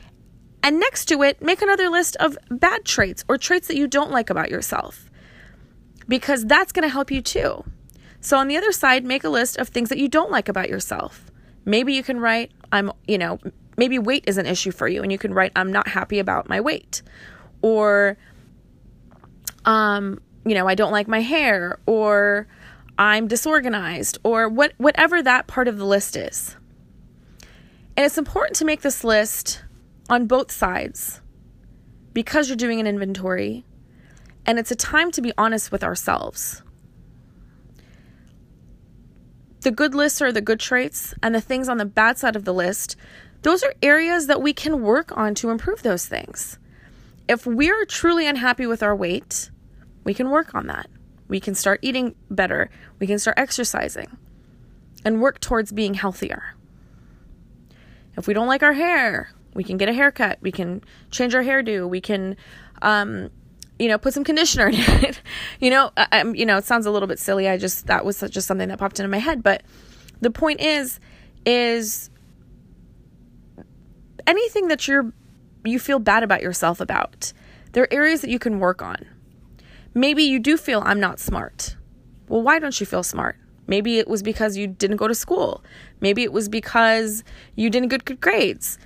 And 0.62 0.80
next 0.80 1.06
to 1.06 1.24
it, 1.24 1.42
make 1.42 1.62
another 1.62 1.90
list 1.90 2.16
of 2.18 2.38
bad 2.50 2.86
traits 2.86 3.26
or 3.28 3.38
traits 3.38 3.68
that 3.68 3.76
you 3.76 3.88
don't 3.88 4.12
like 4.12 4.30
about 4.30 4.50
yourself, 4.50 5.10
because 6.08 6.46
that's 6.46 6.72
going 6.72 6.88
to 6.88 6.94
help 6.94 7.12
you 7.12 7.22
too. 7.22 7.64
So 8.24 8.38
on 8.38 8.48
the 8.48 8.56
other 8.56 8.72
side, 8.72 9.04
make 9.04 9.26
a 9.26 9.30
list 9.30 9.58
of 9.58 9.68
things 9.68 9.90
that 9.90 9.98
you 9.98 10.08
don't 10.08 10.32
like 10.32 10.48
about 10.48 10.70
yourself. 10.70 11.30
Maybe 11.66 11.94
you 11.94 12.04
can 12.04 12.22
write, 12.22 12.52
I'm, 12.72 12.90
you 13.06 13.18
know, 13.18 13.38
maybe 13.76 14.00
weight 14.00 14.24
is 14.28 14.38
an 14.38 14.46
issue 14.46 14.72
for 14.72 14.88
you 14.88 15.04
and 15.04 15.12
you 15.12 15.18
can 15.18 15.34
write, 15.34 15.52
I'm 15.58 15.74
not 15.74 15.90
happy 15.90 16.20
about 16.20 16.48
my 16.48 16.62
weight. 16.62 17.02
Or, 17.62 18.18
um, 19.66 20.22
you 20.46 20.56
know, 20.56 20.70
I 20.70 20.74
don't 20.74 20.94
like 20.94 21.10
my 21.10 21.20
hair 21.20 21.80
or 21.86 22.48
I'm 22.98 23.28
disorganized 23.28 24.18
or 24.24 24.48
what, 24.48 24.72
whatever 24.78 25.22
that 25.22 25.48
part 25.48 25.68
of 25.68 25.78
the 25.78 25.86
list 25.86 26.16
is. 26.16 26.56
And 27.98 28.06
it's 28.06 28.18
important 28.18 28.56
to 28.56 28.66
make 28.66 28.84
this 28.84 29.04
list 29.04 29.66
on 30.10 30.28
both 30.28 30.50
sides 30.50 31.20
because 32.14 32.48
you're 32.48 32.56
doing 32.56 32.80
an 32.80 32.88
inventory 32.88 33.66
and 34.46 34.58
it's 34.60 34.72
a 34.72 34.78
time 34.78 35.12
to 35.12 35.22
be 35.22 35.34
honest 35.38 35.74
with 35.74 35.84
ourselves 35.84 36.64
the 39.64 39.72
good 39.72 39.96
lists 39.96 40.22
are 40.22 40.32
the 40.32 40.42
good 40.42 40.60
traits, 40.60 41.14
and 41.24 41.34
the 41.34 41.42
things 41.42 41.68
on 41.68 41.78
the 41.78 41.86
bad 41.86 42.18
side 42.18 42.36
of 42.36 42.46
the 42.46 42.54
list, 42.54 42.96
those 43.42 43.64
are 43.64 43.74
areas 43.82 44.28
that 44.28 44.42
we 44.42 44.54
can 44.54 44.82
work 44.82 45.16
on 45.18 45.36
to 45.36 45.50
improve 45.50 45.84
those 45.84 46.06
things. 46.06 46.58
If 47.28 47.46
we're 47.46 47.86
truly 47.86 48.28
unhappy 48.28 48.66
with 48.66 48.84
our 48.84 48.96
weight, 48.96 49.50
we 50.04 50.14
can 50.14 50.30
work 50.30 50.54
on 50.54 50.68
that. 50.68 50.90
We 51.28 51.40
can 51.40 51.56
start 51.56 51.80
eating 51.82 52.16
better. 52.30 52.70
We 53.00 53.08
can 53.08 53.20
start 53.20 53.40
exercising 53.40 54.18
and 55.06 55.22
work 55.22 55.40
towards 55.40 55.72
being 55.72 55.96
healthier. 55.96 56.56
If 58.18 58.28
we 58.28 58.34
don't 58.34 58.48
like 58.48 58.64
our 58.64 58.74
hair, 58.74 59.32
we 59.54 59.64
can 59.64 59.78
get 59.78 59.90
a 59.90 59.94
haircut. 59.94 60.40
We 60.42 60.52
can 60.52 60.82
change 61.12 61.34
our 61.34 61.44
hairdo. 61.44 61.90
We 61.90 62.02
can 62.02 62.36
um, 62.82 63.30
you 63.80 63.88
know, 63.88 63.98
put 63.98 64.14
some 64.14 64.24
conditioner 64.24 64.68
in 64.68 64.76
it. 64.76 65.22
you 65.60 65.70
know, 65.70 65.92
I, 65.98 66.24
you 66.34 66.46
know, 66.46 66.58
it 66.58 66.66
sounds 66.66 66.86
a 66.86 66.92
little 66.92 67.08
bit 67.08 67.20
silly. 67.20 67.48
I 67.48 67.58
just 67.58 67.88
that 67.88 68.06
was 68.06 68.20
just 68.30 68.48
something 68.48 68.70
that 68.70 68.80
popped 68.80 69.00
into 69.00 69.10
my 69.10 69.18
head, 69.18 69.44
but 69.44 69.64
the 70.22 70.32
point 70.32 70.62
is 70.62 71.00
is 71.46 72.10
anything 74.26 74.68
that 74.70 74.88
you're 74.88 75.12
you 75.66 75.80
feel 75.80 76.00
bad 76.00 76.24
about 76.24 76.42
yourself 76.42 76.80
about. 76.80 77.34
There 77.72 77.84
are 77.84 77.94
areas 77.94 78.22
that 78.22 78.30
you 78.30 78.40
can 78.40 78.60
work 78.60 78.82
on. 78.82 79.06
Maybe 79.94 80.24
you 80.24 80.40
do 80.40 80.58
feel 80.58 80.82
I'm 80.86 81.00
not 81.00 81.20
smart. 81.20 81.76
Well, 82.28 82.42
why 82.42 82.60
don't 82.60 82.80
you 82.80 82.86
feel 82.86 83.04
smart? 83.04 83.38
Maybe 83.68 83.98
it 83.98 84.08
was 84.08 84.22
because 84.22 84.58
you 84.58 84.68
didn't 84.68 84.98
go 84.98 85.08
to 85.08 85.16
school. 85.16 85.64
Maybe 86.02 86.24
it 86.24 86.34
was 86.34 86.50
because 86.50 87.24
you 87.56 87.70
didn't 87.70 87.90
get 87.90 88.06
good 88.06 88.20
grades 88.20 88.78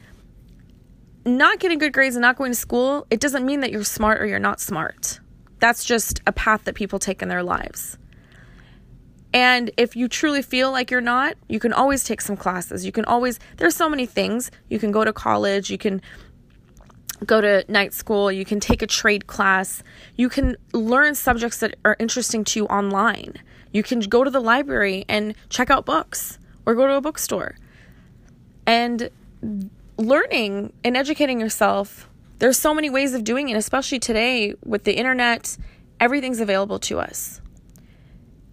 not 1.27 1.59
getting 1.59 1.77
good 1.77 1.93
grades 1.93 2.15
and 2.15 2.21
not 2.21 2.37
going 2.37 2.51
to 2.51 2.57
school, 2.57 3.05
it 3.09 3.19
doesn't 3.19 3.45
mean 3.45 3.59
that 3.59 3.71
you're 3.71 3.83
smart 3.83 4.21
or 4.21 4.25
you're 4.25 4.39
not 4.39 4.59
smart. 4.59 5.19
That's 5.59 5.83
just 5.83 6.21
a 6.25 6.31
path 6.31 6.63
that 6.65 6.75
people 6.75 6.99
take 6.99 7.21
in 7.21 7.27
their 7.27 7.43
lives. 7.43 7.97
And 9.33 9.71
if 9.77 9.95
you 9.95 10.07
truly 10.07 10.41
feel 10.41 10.71
like 10.71 10.89
you're 10.89 11.01
not, 11.01 11.35
you 11.49 11.59
can 11.59 11.73
always 11.73 12.03
take 12.03 12.21
some 12.21 12.37
classes. 12.37 12.85
You 12.85 12.91
can 12.91 13.05
always, 13.05 13.39
there's 13.57 13.75
so 13.75 13.89
many 13.89 14.05
things. 14.05 14.49
You 14.69 14.79
can 14.79 14.91
go 14.91 15.03
to 15.03 15.11
college, 15.11 15.69
you 15.69 15.77
can 15.77 16.01
go 17.25 17.41
to 17.41 17.65
night 17.67 17.93
school, 17.93 18.31
you 18.31 18.45
can 18.45 18.59
take 18.59 18.81
a 18.81 18.87
trade 18.87 19.27
class, 19.27 19.83
you 20.15 20.29
can 20.29 20.55
learn 20.73 21.15
subjects 21.15 21.59
that 21.59 21.75
are 21.83 21.95
interesting 21.99 22.43
to 22.45 22.59
you 22.59 22.65
online. 22.67 23.33
You 23.73 23.83
can 23.83 23.99
go 23.99 24.23
to 24.23 24.29
the 24.29 24.39
library 24.39 25.03
and 25.09 25.35
check 25.49 25.69
out 25.69 25.85
books 25.85 26.39
or 26.65 26.75
go 26.75 26.87
to 26.87 26.95
a 26.95 27.01
bookstore. 27.01 27.57
And 28.65 29.09
learning 29.97 30.73
and 30.83 30.95
educating 30.95 31.39
yourself, 31.39 32.09
there's 32.39 32.57
so 32.57 32.73
many 32.73 32.89
ways 32.89 33.13
of 33.13 33.23
doing 33.23 33.49
it, 33.49 33.57
especially 33.57 33.99
today 33.99 34.53
with 34.63 34.83
the 34.83 34.93
internet, 34.93 35.57
everything's 35.99 36.39
available 36.39 36.79
to 36.79 36.99
us. 36.99 37.41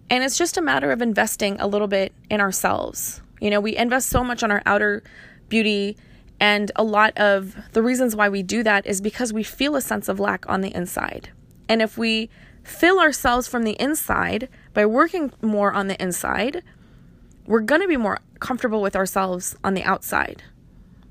And 0.09 0.23
it's 0.23 0.37
just 0.37 0.57
a 0.57 0.61
matter 0.61 0.91
of 0.91 1.01
investing 1.01 1.59
a 1.59 1.67
little 1.67 1.87
bit 1.87 2.13
in 2.29 2.41
ourselves. 2.41 3.21
You 3.39 3.49
know, 3.49 3.59
we 3.59 3.75
invest 3.75 4.09
so 4.09 4.23
much 4.23 4.43
on 4.43 4.51
our 4.51 4.61
outer 4.65 5.03
beauty, 5.49 5.97
and 6.39 6.71
a 6.75 6.83
lot 6.83 7.17
of 7.17 7.55
the 7.73 7.81
reasons 7.81 8.15
why 8.15 8.29
we 8.29 8.41
do 8.43 8.63
that 8.63 8.85
is 8.85 9.01
because 9.01 9.31
we 9.31 9.43
feel 9.43 9.75
a 9.75 9.81
sense 9.81 10.09
of 10.09 10.19
lack 10.19 10.47
on 10.49 10.61
the 10.61 10.75
inside. 10.75 11.29
And 11.69 11.81
if 11.81 11.97
we 11.97 12.29
fill 12.63 12.99
ourselves 12.99 13.47
from 13.47 13.63
the 13.63 13.79
inside 13.79 14.49
by 14.73 14.85
working 14.85 15.31
more 15.41 15.71
on 15.73 15.87
the 15.87 16.01
inside, 16.01 16.63
we're 17.45 17.59
going 17.59 17.81
to 17.81 17.87
be 17.87 17.97
more 17.97 18.19
comfortable 18.39 18.81
with 18.81 18.95
ourselves 18.95 19.55
on 19.63 19.75
the 19.75 19.83
outside 19.83 20.43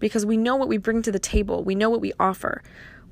because 0.04 0.26
we 0.26 0.36
know 0.36 0.54
what 0.54 0.68
we 0.68 0.76
bring 0.76 1.00
to 1.00 1.10
the 1.10 1.18
table, 1.18 1.64
we 1.64 1.74
know 1.74 1.88
what 1.88 2.02
we 2.02 2.12
offer. 2.20 2.62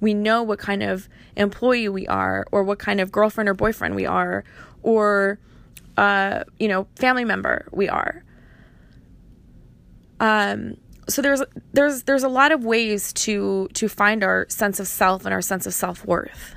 We 0.00 0.12
know 0.12 0.42
what 0.42 0.58
kind 0.58 0.82
of 0.82 1.08
employee 1.36 1.88
we 1.88 2.06
are, 2.06 2.44
or 2.52 2.64
what 2.64 2.78
kind 2.78 3.00
of 3.00 3.10
girlfriend 3.10 3.48
or 3.48 3.54
boyfriend 3.54 3.94
we 3.94 4.04
are, 4.04 4.44
or, 4.82 5.38
uh, 5.96 6.44
you 6.58 6.68
know, 6.68 6.86
family 6.96 7.24
member 7.24 7.66
we 7.72 7.88
are. 7.88 8.22
Um, 10.20 10.76
so 11.08 11.22
there's 11.22 11.42
there's 11.72 12.02
there's 12.02 12.24
a 12.24 12.28
lot 12.28 12.52
of 12.52 12.62
ways 12.62 13.14
to 13.24 13.68
to 13.72 13.88
find 13.88 14.22
our 14.22 14.44
sense 14.50 14.78
of 14.78 14.86
self 14.86 15.24
and 15.24 15.32
our 15.32 15.40
sense 15.40 15.66
of 15.66 15.72
self-worth. 15.72 16.56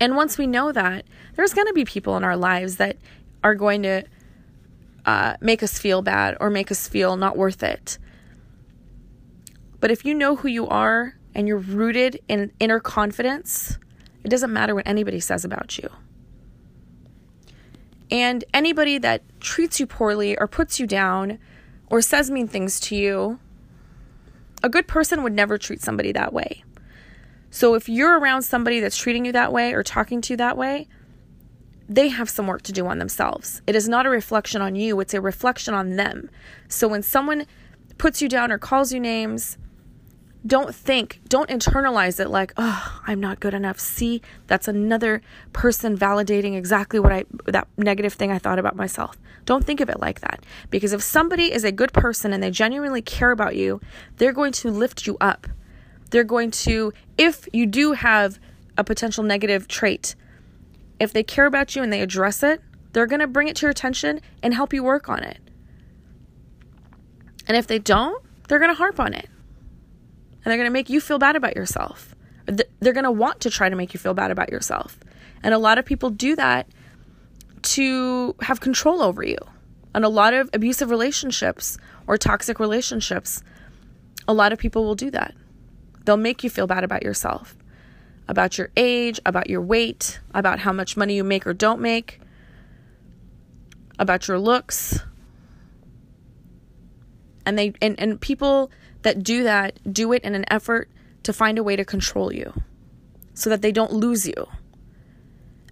And 0.00 0.16
once 0.16 0.36
we 0.36 0.48
know 0.48 0.72
that, 0.72 1.04
there's 1.36 1.54
going 1.54 1.68
to 1.68 1.74
be 1.74 1.84
people 1.84 2.16
in 2.16 2.24
our 2.24 2.36
lives 2.36 2.78
that 2.78 2.96
are 3.44 3.54
going 3.54 3.84
to 3.84 4.02
uh, 5.06 5.36
make 5.40 5.62
us 5.62 5.78
feel 5.78 6.02
bad 6.02 6.36
or 6.40 6.50
make 6.50 6.72
us 6.72 6.88
feel 6.88 7.16
not 7.16 7.36
worth 7.36 7.62
it. 7.62 7.98
But 9.84 9.90
if 9.90 10.02
you 10.02 10.14
know 10.14 10.36
who 10.36 10.48
you 10.48 10.66
are 10.66 11.14
and 11.34 11.46
you're 11.46 11.58
rooted 11.58 12.18
in 12.26 12.50
inner 12.58 12.80
confidence, 12.80 13.78
it 14.24 14.30
doesn't 14.30 14.50
matter 14.50 14.74
what 14.74 14.86
anybody 14.86 15.20
says 15.20 15.44
about 15.44 15.76
you. 15.76 15.90
And 18.10 18.44
anybody 18.54 18.96
that 18.96 19.20
treats 19.40 19.78
you 19.78 19.86
poorly 19.86 20.38
or 20.38 20.48
puts 20.48 20.80
you 20.80 20.86
down 20.86 21.38
or 21.88 22.00
says 22.00 22.30
mean 22.30 22.48
things 22.48 22.80
to 22.80 22.96
you, 22.96 23.38
a 24.62 24.70
good 24.70 24.88
person 24.88 25.22
would 25.22 25.34
never 25.34 25.58
treat 25.58 25.82
somebody 25.82 26.12
that 26.12 26.32
way. 26.32 26.64
So 27.50 27.74
if 27.74 27.86
you're 27.86 28.18
around 28.18 28.40
somebody 28.40 28.80
that's 28.80 28.96
treating 28.96 29.26
you 29.26 29.32
that 29.32 29.52
way 29.52 29.74
or 29.74 29.82
talking 29.82 30.22
to 30.22 30.32
you 30.32 30.38
that 30.38 30.56
way, 30.56 30.88
they 31.90 32.08
have 32.08 32.30
some 32.30 32.46
work 32.46 32.62
to 32.62 32.72
do 32.72 32.86
on 32.86 33.00
themselves. 33.00 33.60
It 33.66 33.76
is 33.76 33.86
not 33.86 34.06
a 34.06 34.08
reflection 34.08 34.62
on 34.62 34.76
you, 34.76 34.98
it's 35.00 35.12
a 35.12 35.20
reflection 35.20 35.74
on 35.74 35.96
them. 35.96 36.30
So 36.68 36.88
when 36.88 37.02
someone 37.02 37.44
puts 37.98 38.22
you 38.22 38.30
down 38.30 38.50
or 38.50 38.56
calls 38.56 38.90
you 38.90 38.98
names, 38.98 39.58
don't 40.46 40.74
think, 40.74 41.20
don't 41.28 41.48
internalize 41.48 42.20
it 42.20 42.28
like, 42.28 42.52
oh, 42.56 43.00
I'm 43.06 43.18
not 43.18 43.40
good 43.40 43.54
enough. 43.54 43.80
See, 43.80 44.20
that's 44.46 44.68
another 44.68 45.22
person 45.54 45.96
validating 45.96 46.54
exactly 46.54 47.00
what 47.00 47.12
I, 47.12 47.24
that 47.46 47.66
negative 47.78 48.12
thing 48.12 48.30
I 48.30 48.38
thought 48.38 48.58
about 48.58 48.76
myself. 48.76 49.16
Don't 49.46 49.64
think 49.64 49.80
of 49.80 49.88
it 49.88 50.00
like 50.00 50.20
that. 50.20 50.44
Because 50.68 50.92
if 50.92 51.02
somebody 51.02 51.52
is 51.52 51.64
a 51.64 51.72
good 51.72 51.92
person 51.94 52.32
and 52.32 52.42
they 52.42 52.50
genuinely 52.50 53.00
care 53.00 53.30
about 53.30 53.56
you, 53.56 53.80
they're 54.18 54.32
going 54.32 54.52
to 54.52 54.70
lift 54.70 55.06
you 55.06 55.16
up. 55.20 55.46
They're 56.10 56.24
going 56.24 56.50
to, 56.50 56.92
if 57.16 57.48
you 57.52 57.64
do 57.64 57.92
have 57.92 58.38
a 58.76 58.84
potential 58.84 59.24
negative 59.24 59.66
trait, 59.66 60.14
if 61.00 61.12
they 61.12 61.22
care 61.22 61.46
about 61.46 61.74
you 61.74 61.82
and 61.82 61.92
they 61.92 62.02
address 62.02 62.42
it, 62.42 62.60
they're 62.92 63.06
going 63.06 63.20
to 63.20 63.26
bring 63.26 63.48
it 63.48 63.56
to 63.56 63.62
your 63.62 63.70
attention 63.70 64.20
and 64.42 64.52
help 64.52 64.74
you 64.74 64.84
work 64.84 65.08
on 65.08 65.22
it. 65.22 65.38
And 67.48 67.56
if 67.56 67.66
they 67.66 67.78
don't, 67.78 68.22
they're 68.46 68.58
going 68.58 68.70
to 68.70 68.76
harp 68.76 69.00
on 69.00 69.14
it 69.14 69.28
and 70.44 70.50
they're 70.50 70.58
going 70.58 70.68
to 70.68 70.72
make 70.72 70.90
you 70.90 71.00
feel 71.00 71.18
bad 71.18 71.36
about 71.36 71.56
yourself. 71.56 72.14
They're 72.80 72.92
going 72.92 73.04
to 73.04 73.10
want 73.10 73.40
to 73.40 73.50
try 73.50 73.68
to 73.68 73.76
make 73.76 73.94
you 73.94 74.00
feel 74.00 74.12
bad 74.12 74.30
about 74.30 74.50
yourself. 74.50 74.98
And 75.42 75.54
a 75.54 75.58
lot 75.58 75.78
of 75.78 75.86
people 75.86 76.10
do 76.10 76.36
that 76.36 76.68
to 77.62 78.36
have 78.40 78.60
control 78.60 79.00
over 79.00 79.22
you. 79.22 79.38
And 79.94 80.04
a 80.04 80.08
lot 80.08 80.34
of 80.34 80.50
abusive 80.52 80.90
relationships 80.90 81.78
or 82.06 82.18
toxic 82.18 82.60
relationships, 82.60 83.42
a 84.28 84.34
lot 84.34 84.52
of 84.52 84.58
people 84.58 84.84
will 84.84 84.94
do 84.94 85.10
that. 85.12 85.34
They'll 86.04 86.16
make 86.18 86.44
you 86.44 86.50
feel 86.50 86.66
bad 86.66 86.84
about 86.84 87.02
yourself, 87.02 87.56
about 88.28 88.58
your 88.58 88.70
age, 88.76 89.18
about 89.24 89.48
your 89.48 89.62
weight, 89.62 90.20
about 90.34 90.58
how 90.58 90.72
much 90.72 90.96
money 90.96 91.16
you 91.16 91.24
make 91.24 91.46
or 91.46 91.54
don't 91.54 91.80
make, 91.80 92.20
about 93.98 94.28
your 94.28 94.38
looks. 94.38 95.00
And 97.46 97.58
they 97.58 97.72
and, 97.80 97.98
and 97.98 98.20
people 98.20 98.70
that 99.04 99.22
do 99.22 99.44
that 99.44 99.78
do 99.90 100.12
it 100.12 100.24
in 100.24 100.34
an 100.34 100.44
effort 100.50 100.90
to 101.22 101.32
find 101.32 101.58
a 101.58 101.62
way 101.62 101.76
to 101.76 101.84
control 101.84 102.32
you 102.32 102.52
so 103.34 103.48
that 103.50 103.62
they 103.62 103.70
don't 103.70 103.92
lose 103.92 104.26
you. 104.26 104.46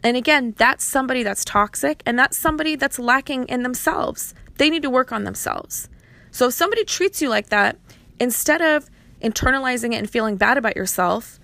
And 0.05 0.17
again, 0.17 0.55
that's 0.57 0.85
somebody 0.85 1.23
that's 1.23 1.45
toxic 1.45 2.03
and 2.07 2.19
that's 2.19 2.37
somebody 2.37 2.77
that's 2.77 2.99
lacking 2.99 3.45
in 3.47 3.63
themselves. 3.63 4.35
They 4.59 4.69
need 4.69 4.83
to 4.83 4.91
work 4.91 5.13
on 5.13 5.25
themselves. 5.25 5.89
So 6.31 6.49
if 6.49 6.55
somebody 6.55 6.85
treats 6.85 7.23
you 7.23 7.29
like 7.29 7.49
that, 7.49 7.79
instead 8.19 8.61
of 8.61 8.91
internalizing 9.21 9.93
it 9.93 9.97
and 9.97 10.11
feeling 10.11 10.37
bad 10.37 10.59
about 10.59 10.77
yourself, 10.77 11.39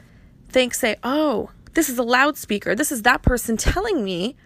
think, 0.49 0.75
say, 0.75 0.97
oh, 1.03 1.51
this 1.75 1.89
is 1.89 1.99
a 1.99 2.03
loudspeaker. 2.03 2.75
This 2.75 2.91
is 2.91 3.03
that 3.03 3.23
person 3.23 3.57
telling 3.57 4.03
me 4.03 4.37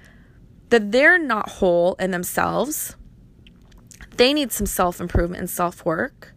that 0.68 0.92
they're 0.92 1.18
not 1.18 1.48
whole 1.48 1.94
in 1.94 2.10
themselves. 2.10 2.96
They 4.16 4.34
need 4.34 4.52
some 4.52 4.66
self 4.66 5.00
improvement 5.00 5.40
and 5.40 5.50
self 5.50 5.84
work 5.84 6.31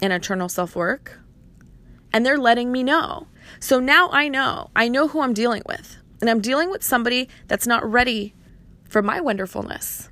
and 0.00 0.12
eternal 0.12 0.48
self 0.48 0.76
work. 0.76 1.20
And 2.12 2.24
they're 2.24 2.38
letting 2.38 2.72
me 2.72 2.82
know. 2.82 3.26
So 3.60 3.80
now 3.80 4.08
I 4.10 4.28
know. 4.28 4.70
I 4.74 4.88
know 4.88 5.08
who 5.08 5.20
I'm 5.20 5.34
dealing 5.34 5.62
with. 5.66 5.98
And 6.20 6.30
I'm 6.30 6.40
dealing 6.40 6.70
with 6.70 6.82
somebody 6.82 7.28
that's 7.46 7.66
not 7.66 7.88
ready 7.88 8.34
for 8.88 9.02
my 9.02 9.20
wonderfulness. 9.20 10.08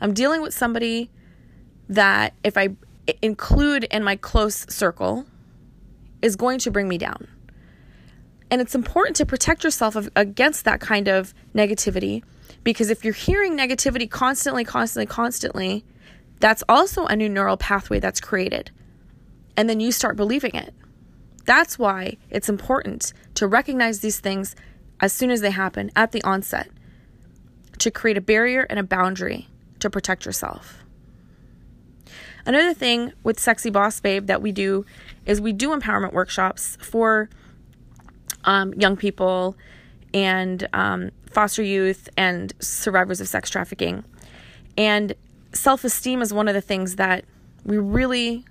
I'm 0.00 0.12
dealing 0.12 0.42
with 0.42 0.52
somebody 0.52 1.10
that, 1.88 2.34
if 2.42 2.58
I 2.58 2.70
include 3.20 3.84
in 3.84 4.02
my 4.02 4.16
close 4.16 4.66
circle, 4.68 5.26
is 6.20 6.36
going 6.36 6.58
to 6.60 6.70
bring 6.70 6.88
me 6.88 6.98
down. 6.98 7.28
And 8.50 8.60
it's 8.60 8.74
important 8.74 9.16
to 9.16 9.26
protect 9.26 9.64
yourself 9.64 9.96
against 10.14 10.64
that 10.64 10.80
kind 10.80 11.08
of 11.08 11.32
negativity 11.54 12.22
because 12.64 12.90
if 12.90 13.04
you're 13.04 13.14
hearing 13.14 13.56
negativity 13.56 14.10
constantly, 14.10 14.64
constantly, 14.64 15.06
constantly, 15.06 15.84
that's 16.42 16.64
also 16.68 17.06
a 17.06 17.14
new 17.14 17.28
neural 17.28 17.56
pathway 17.56 18.00
that's 18.00 18.20
created. 18.20 18.72
And 19.56 19.70
then 19.70 19.78
you 19.78 19.92
start 19.92 20.16
believing 20.16 20.56
it. 20.56 20.74
That's 21.44 21.78
why 21.78 22.16
it's 22.30 22.48
important 22.48 23.12
to 23.34 23.46
recognize 23.46 24.00
these 24.00 24.18
things 24.18 24.56
as 25.00 25.12
soon 25.12 25.30
as 25.30 25.40
they 25.40 25.52
happen 25.52 25.92
at 25.94 26.10
the 26.10 26.20
onset 26.24 26.68
to 27.78 27.92
create 27.92 28.16
a 28.16 28.20
barrier 28.20 28.66
and 28.68 28.80
a 28.80 28.82
boundary 28.82 29.46
to 29.78 29.88
protect 29.88 30.26
yourself. 30.26 30.82
Another 32.44 32.74
thing 32.74 33.12
with 33.22 33.38
Sexy 33.38 33.70
Boss 33.70 34.00
Babe 34.00 34.26
that 34.26 34.42
we 34.42 34.50
do 34.50 34.84
is 35.24 35.40
we 35.40 35.52
do 35.52 35.68
empowerment 35.70 36.12
workshops 36.12 36.76
for 36.80 37.30
um, 38.42 38.74
young 38.74 38.96
people 38.96 39.56
and 40.12 40.68
um, 40.72 41.12
foster 41.30 41.62
youth 41.62 42.08
and 42.16 42.52
survivors 42.58 43.20
of 43.20 43.28
sex 43.28 43.48
trafficking. 43.48 44.04
And 44.76 45.14
self 45.52 45.84
esteem 45.84 46.22
is 46.22 46.32
one 46.32 46.48
of 46.48 46.54
the 46.54 46.60
things 46.60 46.96
that 46.96 47.24
we 47.64 47.78
really 47.78 48.44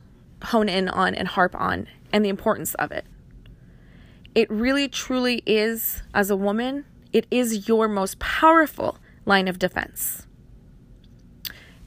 hone 0.45 0.69
in 0.69 0.87
on 0.89 1.13
and 1.15 1.27
harp 1.27 1.55
on 1.55 1.87
and 2.11 2.23
the 2.25 2.29
importance 2.29 2.73
of 2.75 2.91
it. 2.91 3.05
It 4.33 4.49
really 4.49 4.87
truly 4.87 5.43
is, 5.45 6.03
as 6.13 6.29
a 6.29 6.35
woman, 6.35 6.85
it 7.11 7.27
is 7.29 7.67
your 7.67 7.87
most 7.87 8.19
powerful 8.19 8.97
line 9.25 9.47
of 9.47 9.59
defense. 9.59 10.25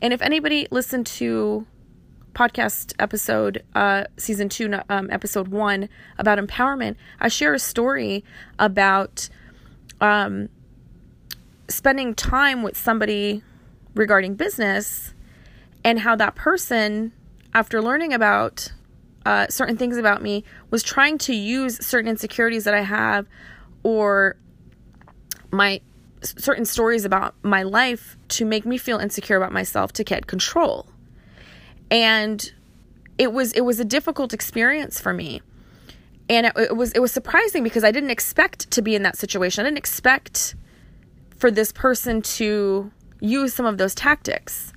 And 0.03 0.12
if 0.12 0.20
anybody 0.20 0.66
listened 0.70 1.07
to 1.07 1.66
podcast 2.35 2.92
episode, 2.98 3.64
uh, 3.74 4.05
season 4.16 4.48
two, 4.48 4.79
um, 4.90 5.09
episode 5.11 5.48
one 5.48 5.88
about 6.18 6.38
empowerment, 6.38 6.96
I 7.20 7.29
share 7.29 7.55
a 7.55 7.59
story 7.59 8.24
about 8.59 9.29
um, 10.00 10.50
spending 11.68 12.14
time 12.14 12.62
with 12.62 12.77
somebody 12.77 13.42
regarding 13.95 14.35
business 14.35 15.15
and 15.85 16.01
how 16.01 16.17
that 16.17 16.35
person, 16.35 17.13
after 17.53 17.81
learning 17.81 18.13
about 18.13 18.73
uh, 19.27 19.47
certain 19.49 19.77
things 19.77 19.97
about 19.97 20.23
me, 20.23 20.45
was 20.71 20.83
trying 20.83 21.19
to 21.19 21.35
use 21.35 21.85
certain 21.85 22.09
insecurities 22.09 22.65
that 22.65 22.75
I 22.75 22.83
have 22.83 23.27
or 23.83 24.37
my 25.51 25.81
certain 26.23 26.65
stories 26.65 27.05
about 27.05 27.35
my 27.43 27.63
life 27.63 28.17
to 28.29 28.45
make 28.45 28.65
me 28.65 28.79
feel 28.79 28.99
insecure 28.99 29.37
about 29.37 29.53
myself 29.53 29.93
to 29.93 30.05
get 30.05 30.27
control. 30.27 30.87
And 31.91 32.53
it 33.19 33.33
was 33.33 33.53
it 33.53 33.61
was 33.61 33.79
a 33.79 33.85
difficult 33.85 34.33
experience 34.33 35.01
for 35.01 35.13
me. 35.13 35.43
And 36.29 36.47
it, 36.47 36.53
it 36.57 36.77
was 36.77 36.93
it 36.93 37.01
was 37.01 37.13
surprising 37.13 37.63
because 37.63 37.85
I 37.85 37.91
didn't 37.91 38.11
expect 38.11 38.71
to 38.73 38.83
be 38.83 38.95
in 38.95 39.03
that 39.03 39.17
situation. 39.17 39.65
I 39.65 39.69
didn't 39.69 39.79
expect 39.79 40.55
for 41.37 41.51
this 41.51 41.73
person 41.73 42.23
to 42.23 42.91
use 43.25 43.55
some 43.55 43.67
of 43.67 43.79
those 43.79 43.95
tactics. 43.95 44.73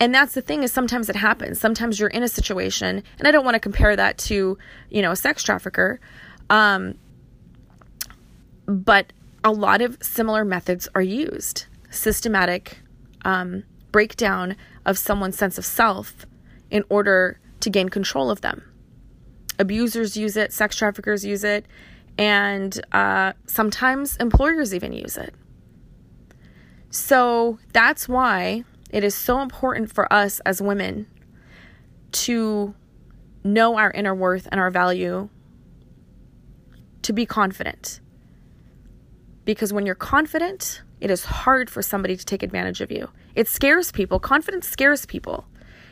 And 0.00 0.12
that's 0.12 0.34
the 0.34 0.42
thing 0.42 0.64
is 0.64 0.72
sometimes 0.72 1.08
it 1.08 1.16
happens. 1.16 1.60
Sometimes 1.60 2.00
you're 2.00 2.08
in 2.08 2.24
a 2.24 2.28
situation, 2.28 3.04
and 3.18 3.28
I 3.28 3.30
don't 3.30 3.44
want 3.44 3.54
to 3.54 3.60
compare 3.60 3.94
that 3.94 4.18
to, 4.18 4.58
you 4.90 5.02
know, 5.02 5.12
a 5.12 5.16
sex 5.16 5.42
trafficker. 5.42 6.00
Um, 6.50 6.98
but 8.66 9.12
a 9.44 9.52
lot 9.52 9.80
of 9.80 9.98
similar 10.02 10.44
methods 10.44 10.88
are 10.94 11.02
used. 11.02 11.66
Systematic 11.90 12.80
um, 13.24 13.62
breakdown 13.92 14.56
of 14.84 14.98
someone's 14.98 15.38
sense 15.38 15.58
of 15.58 15.64
self 15.64 16.26
in 16.70 16.82
order 16.88 17.38
to 17.60 17.70
gain 17.70 17.88
control 17.88 18.30
of 18.30 18.40
them. 18.40 18.64
Abusers 19.58 20.16
use 20.16 20.36
it, 20.36 20.52
sex 20.52 20.74
traffickers 20.74 21.24
use 21.24 21.44
it, 21.44 21.66
and 22.18 22.80
uh, 22.90 23.34
sometimes 23.46 24.16
employers 24.16 24.74
even 24.74 24.92
use 24.92 25.16
it. 25.16 25.32
So 26.92 27.58
that's 27.72 28.06
why 28.06 28.64
it 28.90 29.02
is 29.02 29.14
so 29.14 29.40
important 29.40 29.90
for 29.90 30.12
us 30.12 30.40
as 30.40 30.60
women 30.60 31.06
to 32.12 32.74
know 33.42 33.78
our 33.78 33.90
inner 33.92 34.14
worth 34.14 34.46
and 34.52 34.60
our 34.60 34.70
value, 34.70 35.30
to 37.00 37.12
be 37.14 37.24
confident. 37.24 38.00
Because 39.46 39.72
when 39.72 39.86
you're 39.86 39.94
confident, 39.94 40.82
it 41.00 41.10
is 41.10 41.24
hard 41.24 41.70
for 41.70 41.80
somebody 41.80 42.14
to 42.14 42.26
take 42.26 42.42
advantage 42.42 42.82
of 42.82 42.92
you. 42.92 43.08
It 43.34 43.48
scares 43.48 43.90
people. 43.90 44.20
Confidence 44.20 44.68
scares 44.68 45.06
people. 45.06 45.46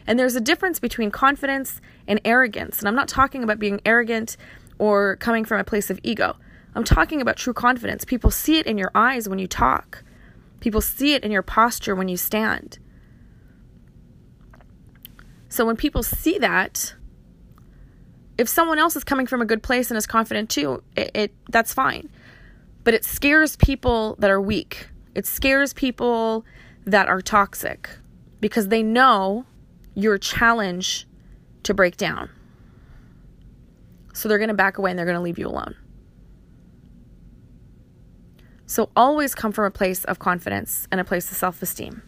And 0.06 0.18
there's 0.18 0.36
a 0.36 0.40
difference 0.40 0.78
between 0.78 1.10
confidence 1.10 1.80
and 2.06 2.20
arrogance. 2.26 2.78
And 2.78 2.86
I'm 2.86 2.94
not 2.94 3.08
talking 3.08 3.42
about 3.42 3.58
being 3.58 3.80
arrogant 3.86 4.36
or 4.78 5.16
coming 5.16 5.46
from 5.46 5.60
a 5.60 5.64
place 5.64 5.88
of 5.88 5.98
ego. 6.02 6.36
I'm 6.74 6.84
talking 6.84 7.22
about 7.22 7.36
true 7.38 7.54
confidence. 7.54 8.04
People 8.04 8.30
see 8.30 8.58
it 8.58 8.66
in 8.66 8.76
your 8.76 8.90
eyes 8.94 9.30
when 9.30 9.38
you 9.38 9.48
talk. 9.48 10.04
People 10.60 10.80
see 10.80 11.14
it 11.14 11.24
in 11.24 11.30
your 11.30 11.42
posture 11.42 11.94
when 11.94 12.08
you 12.08 12.16
stand. 12.16 12.78
So 15.48 15.66
when 15.66 15.76
people 15.76 16.02
see 16.02 16.38
that, 16.38 16.94
if 18.38 18.48
someone 18.48 18.78
else 18.78 18.94
is 18.94 19.04
coming 19.04 19.26
from 19.26 19.42
a 19.42 19.44
good 19.44 19.62
place 19.62 19.90
and 19.90 19.98
is 19.98 20.06
confident 20.06 20.48
too, 20.48 20.82
it, 20.96 21.10
it 21.14 21.34
that's 21.50 21.74
fine. 21.74 22.08
But 22.84 22.94
it 22.94 23.04
scares 23.04 23.56
people 23.56 24.16
that 24.20 24.30
are 24.30 24.40
weak. 24.40 24.88
It 25.14 25.26
scares 25.26 25.72
people 25.72 26.44
that 26.86 27.08
are 27.08 27.20
toxic 27.20 27.90
because 28.40 28.68
they 28.68 28.82
know 28.82 29.44
your 29.94 30.18
challenge 30.18 31.06
to 31.64 31.74
break 31.74 31.96
down. 31.96 32.30
So 34.14 34.28
they're 34.28 34.38
going 34.38 34.48
to 34.48 34.54
back 34.54 34.78
away 34.78 34.90
and 34.90 34.98
they're 34.98 35.06
going 35.06 35.16
to 35.16 35.22
leave 35.22 35.38
you 35.38 35.48
alone. 35.48 35.74
So 38.70 38.88
always 38.94 39.34
come 39.34 39.50
from 39.50 39.64
a 39.64 39.70
place 39.72 40.04
of 40.04 40.20
confidence 40.20 40.86
and 40.92 41.00
a 41.00 41.04
place 41.04 41.28
of 41.32 41.36
self 41.36 41.60
esteem. 41.60 42.02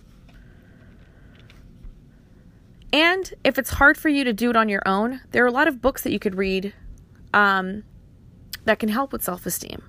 And 2.92 3.35
if 3.42 3.59
it's 3.59 3.70
hard 3.70 3.98
for 3.98 4.09
you 4.09 4.22
to 4.22 4.33
do 4.33 4.48
it 4.48 4.55
on 4.55 4.68
your 4.68 4.83
own, 4.87 5.22
there 5.33 5.42
are 5.42 5.48
a 5.48 5.51
lot 5.51 5.66
of 5.66 5.81
books 5.81 6.03
that 6.03 6.12
you 6.12 6.20
could 6.20 6.37
read 6.37 6.72
um, 7.35 7.83
that 8.64 8.79
can 8.79 8.88
help 8.88 9.12
with 9.12 9.25
self 9.25 9.44
esteem. 9.44 9.83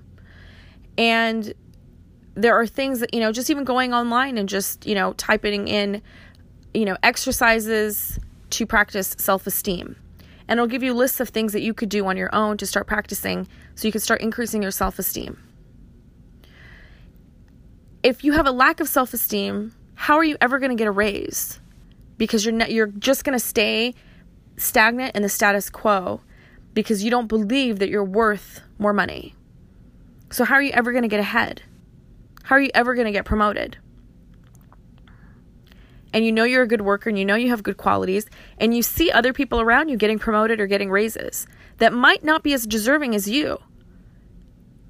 And 0.98 1.54
there 2.34 2.56
are 2.56 2.66
things 2.66 2.98
that, 2.98 3.14
you 3.14 3.20
know, 3.20 3.30
just 3.30 3.50
even 3.50 3.62
going 3.62 3.94
online 3.94 4.36
and 4.36 4.48
just, 4.48 4.84
you 4.84 4.96
know, 4.96 5.12
typing 5.12 5.68
in, 5.68 6.02
you 6.72 6.86
know, 6.86 6.96
exercises 7.04 8.18
to 8.50 8.66
practice 8.66 9.14
self 9.16 9.46
esteem. 9.46 9.94
And 10.48 10.58
it'll 10.58 10.66
give 10.66 10.82
you 10.82 10.92
lists 10.92 11.20
of 11.20 11.28
things 11.28 11.52
that 11.52 11.62
you 11.62 11.72
could 11.72 11.88
do 11.88 12.04
on 12.06 12.16
your 12.16 12.34
own 12.34 12.56
to 12.56 12.66
start 12.66 12.88
practicing 12.88 13.46
so 13.76 13.86
you 13.86 13.92
can 13.92 14.00
start 14.00 14.20
increasing 14.22 14.60
your 14.60 14.72
self 14.72 14.98
esteem. 14.98 15.43
If 18.04 18.22
you 18.22 18.34
have 18.34 18.46
a 18.46 18.52
lack 18.52 18.78
of 18.78 18.88
self 18.88 19.12
esteem, 19.12 19.74
how 19.94 20.16
are 20.16 20.24
you 20.24 20.36
ever 20.40 20.60
going 20.60 20.70
to 20.70 20.76
get 20.76 20.86
a 20.86 20.92
raise? 20.92 21.58
because 22.18 22.44
you're 22.44 22.54
you're 22.66 22.86
just 22.86 23.24
going 23.24 23.38
to 23.38 23.44
stay 23.44 23.94
stagnant 24.56 25.16
in 25.16 25.22
the 25.22 25.28
status 25.28 25.68
quo 25.68 26.20
because 26.72 27.02
you 27.02 27.10
don't 27.10 27.26
believe 27.26 27.78
that 27.78 27.88
you're 27.88 28.04
worth 28.04 28.60
more 28.78 28.92
money. 28.92 29.34
So 30.30 30.44
how 30.44 30.54
are 30.54 30.62
you 30.62 30.72
ever 30.72 30.92
going 30.92 31.02
to 31.02 31.08
get 31.08 31.20
ahead? 31.20 31.62
How 32.44 32.56
are 32.56 32.60
you 32.60 32.70
ever 32.74 32.94
going 32.94 33.06
to 33.06 33.12
get 33.12 33.24
promoted? 33.24 33.78
And 36.12 36.24
you 36.24 36.30
know 36.30 36.44
you're 36.44 36.62
a 36.62 36.68
good 36.68 36.82
worker 36.82 37.08
and 37.08 37.18
you 37.18 37.24
know 37.24 37.34
you 37.34 37.48
have 37.48 37.62
good 37.62 37.76
qualities 37.76 38.26
and 38.58 38.74
you 38.74 38.82
see 38.82 39.10
other 39.10 39.32
people 39.32 39.60
around 39.60 39.88
you 39.88 39.96
getting 39.96 40.18
promoted 40.18 40.60
or 40.60 40.66
getting 40.66 40.90
raises 40.90 41.46
that 41.78 41.92
might 41.92 42.22
not 42.22 42.42
be 42.44 42.52
as 42.52 42.66
deserving 42.66 43.14
as 43.14 43.28
you. 43.28 43.58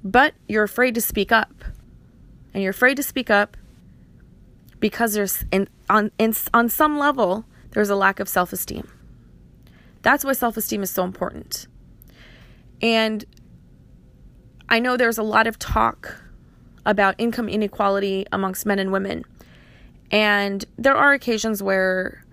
But 0.03 0.35
you're 0.47 0.63
afraid 0.63 0.93
to 0.95 1.01
speak 1.01 1.31
up. 1.31 1.63
And 2.55 2.63
you're 2.63 2.71
afraid 2.71 2.95
to 2.95 3.03
speak 3.03 3.29
up 3.29 3.57
because 4.79 5.13
there's 5.13 5.43
in, 5.51 5.67
on 5.89 6.11
in, 6.17 6.33
on 6.53 6.69
some 6.69 6.97
level 6.97 7.43
there's 7.71 7.89
a 7.89 7.97
lack 7.97 8.21
of 8.21 8.29
self-esteem. 8.29 8.89
That's 10.03 10.23
why 10.23 10.31
self-esteem 10.31 10.81
is 10.81 10.89
so 10.89 11.03
important. 11.03 11.67
And 12.81 13.25
I 14.69 14.79
know 14.79 14.95
there's 14.95 15.17
a 15.17 15.23
lot 15.23 15.47
of 15.47 15.59
talk 15.59 16.15
about 16.85 17.15
income 17.17 17.49
inequality 17.49 18.25
amongst 18.31 18.65
men 18.65 18.79
and 18.79 18.89
women. 18.89 19.25
And 20.09 20.63
there 20.77 20.95
are 20.95 21.11
occasions 21.11 21.61
where 21.61 22.23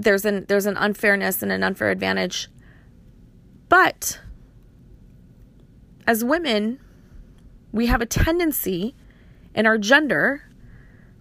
there's 0.00 0.24
an 0.24 0.46
there's 0.48 0.66
an 0.66 0.76
unfairness 0.76 1.44
and 1.44 1.52
an 1.52 1.62
unfair 1.62 1.90
advantage. 1.90 2.48
But 3.68 4.18
as 6.08 6.24
women, 6.24 6.80
we 7.70 7.86
have 7.86 8.00
a 8.00 8.06
tendency 8.06 8.96
in 9.54 9.66
our 9.66 9.78
gender 9.78 10.44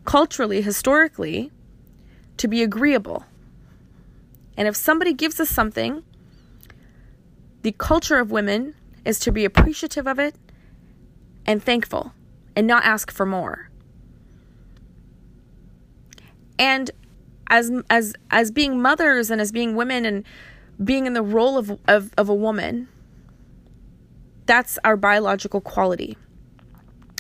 culturally, 0.06 0.62
historically, 0.62 1.52
to 2.38 2.48
be 2.48 2.64
agreeable. 2.64 3.26
And 4.58 4.68
if 4.68 4.76
somebody 4.76 5.14
gives 5.14 5.40
us 5.40 5.50
something, 5.50 6.04
the 7.62 7.72
culture 7.74 8.20
of 8.20 8.32
women 8.32 8.76
is 9.06 9.20
to 9.20 9.32
be 9.32 9.46
appreciative 9.46 10.08
of 10.08 10.20
it 10.20 10.36
and 11.46 11.64
thankful 11.64 12.14
and 12.56 12.68
not 12.68 12.84
ask 12.84 13.12
for 13.12 13.26
more. 13.26 13.70
And 16.58 16.92
as 17.48 17.72
as 17.90 18.14
as 18.30 18.52
being 18.52 18.82
mothers 18.82 19.30
and 19.32 19.42
as 19.42 19.52
being 19.52 19.76
women 19.76 20.06
and 20.06 20.24
being 20.84 21.06
in 21.06 21.14
the 21.14 21.22
role 21.22 21.58
of, 21.58 21.80
of, 21.88 22.12
of 22.18 22.30
a 22.30 22.34
woman, 22.34 22.88
that's 24.46 24.80
our 24.84 24.98
biological 24.98 25.62
quality. 25.62 26.18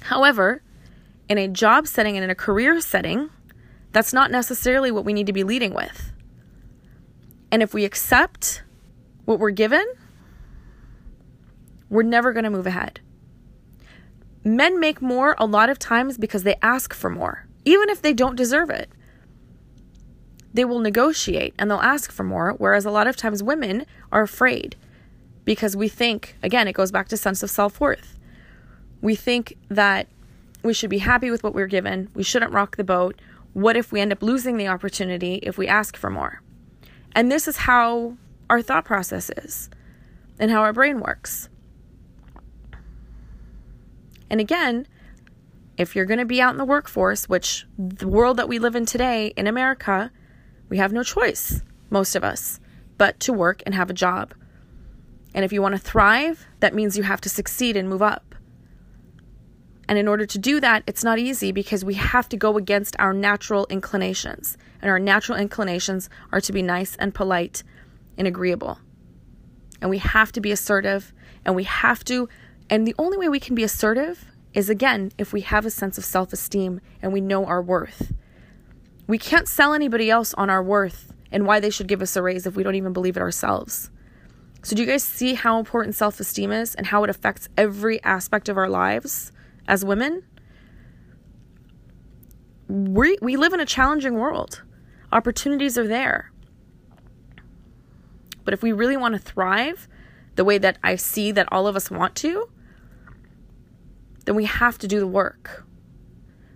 However, 0.04 0.64
in 1.32 1.38
a 1.38 1.48
job 1.48 1.88
setting 1.88 2.18
and 2.18 2.26
in 2.26 2.30
a 2.30 2.36
career 2.36 2.82
setting, 2.82 3.30
that's 3.94 4.12
not 4.12 4.32
necessarily 4.32 4.92
what 4.92 5.06
we 5.06 5.14
need 5.14 5.28
to 5.28 5.34
be 5.34 5.46
leading 5.46 5.74
with. 5.74 6.12
And 7.50 7.64
if 7.64 7.74
we 7.74 7.86
accept 7.86 8.64
what 9.24 9.40
we're 9.40 9.52
given, 9.52 9.86
we're 11.90 12.04
never 12.04 12.34
going 12.34 12.44
to 12.44 12.50
move 12.50 12.68
ahead. 12.68 13.00
Men 14.44 14.78
make 14.78 15.02
more 15.02 15.38
a 15.38 15.46
lot 15.46 15.70
of 15.70 15.80
times 15.80 16.18
because 16.18 16.44
they 16.44 16.56
ask 16.62 16.94
for 16.94 17.10
more, 17.10 17.48
even 17.64 17.88
if 17.88 18.02
they 18.02 18.12
don't 18.12 18.36
deserve 18.36 18.70
it. 18.70 18.90
They 20.54 20.66
will 20.66 20.80
negotiate 20.80 21.54
and 21.58 21.72
they'll 21.72 21.80
ask 21.80 22.12
for 22.12 22.26
more, 22.26 22.56
whereas 22.58 22.84
a 22.84 22.92
lot 22.92 23.08
of 23.08 23.16
times 23.16 23.42
women 23.42 23.86
are 24.12 24.24
afraid 24.24 24.76
because 25.46 25.78
we 25.78 25.88
think, 25.88 26.36
again, 26.44 26.68
it 26.68 26.74
goes 26.74 26.92
back 26.92 27.08
to 27.08 27.16
sense 27.16 27.42
of 27.42 27.50
self 27.50 27.80
worth. 27.80 28.20
We 29.02 29.16
think 29.16 29.56
that 29.70 30.08
we 30.64 30.74
should 30.74 30.90
be 30.90 31.00
happy 31.00 31.32
with 31.32 31.44
what 31.44 31.54
we're 31.54 31.68
given. 31.68 32.10
We 32.14 32.24
shouldn't 32.24 32.54
rock 32.54 32.76
the 32.76 32.84
boat. 32.84 33.20
What 33.54 33.76
if 33.76 33.92
we 33.92 34.00
end 34.00 34.12
up 34.12 34.22
losing 34.22 34.58
the 34.58 34.68
opportunity 34.68 35.36
if 35.44 35.58
we 35.58 35.68
ask 35.68 35.98
for 35.98 36.10
more? 36.10 36.42
And 37.14 37.32
this 37.32 37.48
is 37.48 37.58
how 37.58 38.18
our 38.50 38.62
thought 38.62 38.86
process 38.86 39.30
is 39.30 39.70
and 40.40 40.52
how 40.52 40.62
our 40.62 40.74
brain 40.74 41.00
works. 41.00 41.50
And 44.30 44.40
again, 44.40 44.88
if 45.78 45.96
you're 45.96 46.06
going 46.06 46.20
to 46.20 46.26
be 46.26 46.42
out 46.42 46.52
in 46.52 46.58
the 46.58 46.66
workforce, 46.66 47.28
which 47.28 47.66
the 47.78 48.08
world 48.08 48.38
that 48.38 48.48
we 48.48 48.60
live 48.60 48.76
in 48.76 48.86
today 48.86 49.34
in 49.36 49.48
America, 49.48 50.12
we 50.70 50.78
have 50.78 50.94
no 50.94 51.04
choice, 51.04 51.62
most 51.90 52.16
of 52.16 52.24
us, 52.24 52.60
but 52.98 53.20
to 53.22 53.34
work 53.34 53.62
and 53.66 53.76
have 53.76 53.90
a 53.90 53.94
job. 53.94 54.34
And 55.34 55.44
if 55.44 55.52
you 55.52 55.62
want 55.62 55.76
to 55.76 55.80
thrive, 55.80 56.48
that 56.60 56.74
means 56.74 56.98
you 56.98 57.04
have 57.04 57.22
to 57.22 57.30
succeed 57.30 57.76
and 57.76 57.90
move 57.90 58.02
up. 58.02 58.31
And 59.92 60.00
in 60.00 60.08
order 60.08 60.26
to 60.26 60.38
do 60.38 60.62
that, 60.62 60.84
it's 60.88 61.04
not 61.04 61.20
easy 61.20 61.52
because 61.52 61.84
we 61.84 61.96
have 61.96 62.30
to 62.30 62.38
go 62.38 62.56
against 62.56 62.96
our 62.98 63.12
natural 63.12 63.68
inclinations. 63.70 64.58
And 64.82 64.90
our 64.90 65.00
natural 65.00 65.38
inclinations 65.38 66.10
are 66.32 66.40
to 66.40 66.54
be 66.54 66.62
nice 66.62 66.96
and 66.96 67.14
polite 67.14 67.62
and 68.18 68.26
agreeable. 68.26 68.80
And 69.82 69.90
we 69.90 69.98
have 69.98 70.32
to 70.32 70.40
be 70.40 70.50
assertive 70.54 71.12
and 71.44 71.58
we 71.58 71.66
have 71.66 72.06
to, 72.06 72.30
and 72.70 72.88
the 72.88 72.96
only 72.98 73.18
way 73.18 73.28
we 73.28 73.42
can 73.42 73.54
be 73.54 73.66
assertive 73.66 74.24
is 74.54 74.70
again 74.70 75.12
if 75.18 75.34
we 75.34 75.42
have 75.42 75.66
a 75.66 75.70
sense 75.70 75.98
of 75.98 76.06
self 76.06 76.32
esteem 76.32 76.80
and 77.02 77.12
we 77.12 77.20
know 77.20 77.46
our 77.46 77.62
worth. 77.62 78.14
We 79.08 79.18
can't 79.18 79.50
sell 79.50 79.74
anybody 79.74 80.10
else 80.10 80.34
on 80.36 80.50
our 80.50 80.64
worth 80.64 81.12
and 81.34 81.46
why 81.46 81.60
they 81.60 81.70
should 81.70 81.88
give 81.88 82.02
us 82.02 82.16
a 82.16 82.22
raise 82.22 82.48
if 82.48 82.56
we 82.56 82.64
don't 82.64 82.76
even 82.76 82.94
believe 82.94 83.18
it 83.18 83.22
ourselves. 83.22 83.92
So, 84.64 84.74
do 84.74 84.84
you 84.84 84.88
guys 84.88 85.04
see 85.04 85.34
how 85.34 85.60
important 85.60 85.96
self 85.96 86.18
esteem 86.22 86.54
is 86.54 86.76
and 86.76 86.88
how 86.88 87.04
it 87.04 87.10
affects 87.10 87.50
every 87.58 88.02
aspect 88.06 88.48
of 88.48 88.56
our 88.56 88.70
lives? 88.70 89.34
As 89.68 89.86
women, 89.86 90.24
we, 92.68 93.18
we 93.22 93.36
live 93.36 93.54
in 93.54 93.60
a 93.60 93.66
challenging 93.66 94.16
world. 94.16 94.64
Opportunities 95.12 95.78
are 95.78 95.88
there. 95.88 96.32
But 98.44 98.54
if 98.54 98.64
we 98.64 98.72
really 98.72 98.98
want 98.98 99.14
to 99.14 99.20
thrive 99.20 99.88
the 100.36 100.44
way 100.44 100.58
that 100.58 100.78
I 100.84 100.96
see 100.96 101.32
that 101.32 101.48
all 101.52 101.68
of 101.68 101.76
us 101.76 101.92
want 101.92 102.16
to, 102.18 102.50
then 104.26 104.36
we 104.36 104.46
have 104.46 104.78
to 104.80 104.88
do 104.88 105.00
the 105.00 105.08
work. 105.08 105.66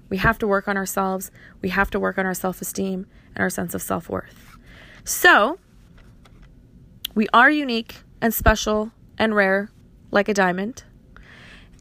We 0.09 0.17
have 0.17 0.37
to 0.39 0.47
work 0.47 0.67
on 0.67 0.77
ourselves. 0.77 1.31
We 1.61 1.69
have 1.69 1.89
to 1.91 1.99
work 1.99 2.17
on 2.17 2.25
our 2.25 2.33
self 2.33 2.61
esteem 2.61 3.07
and 3.33 3.41
our 3.41 3.49
sense 3.49 3.73
of 3.73 3.81
self 3.81 4.09
worth. 4.09 4.57
So, 5.03 5.59
we 7.13 7.27
are 7.33 7.49
unique 7.49 7.97
and 8.21 8.33
special 8.33 8.91
and 9.17 9.35
rare 9.35 9.69
like 10.11 10.29
a 10.29 10.33
diamond. 10.33 10.83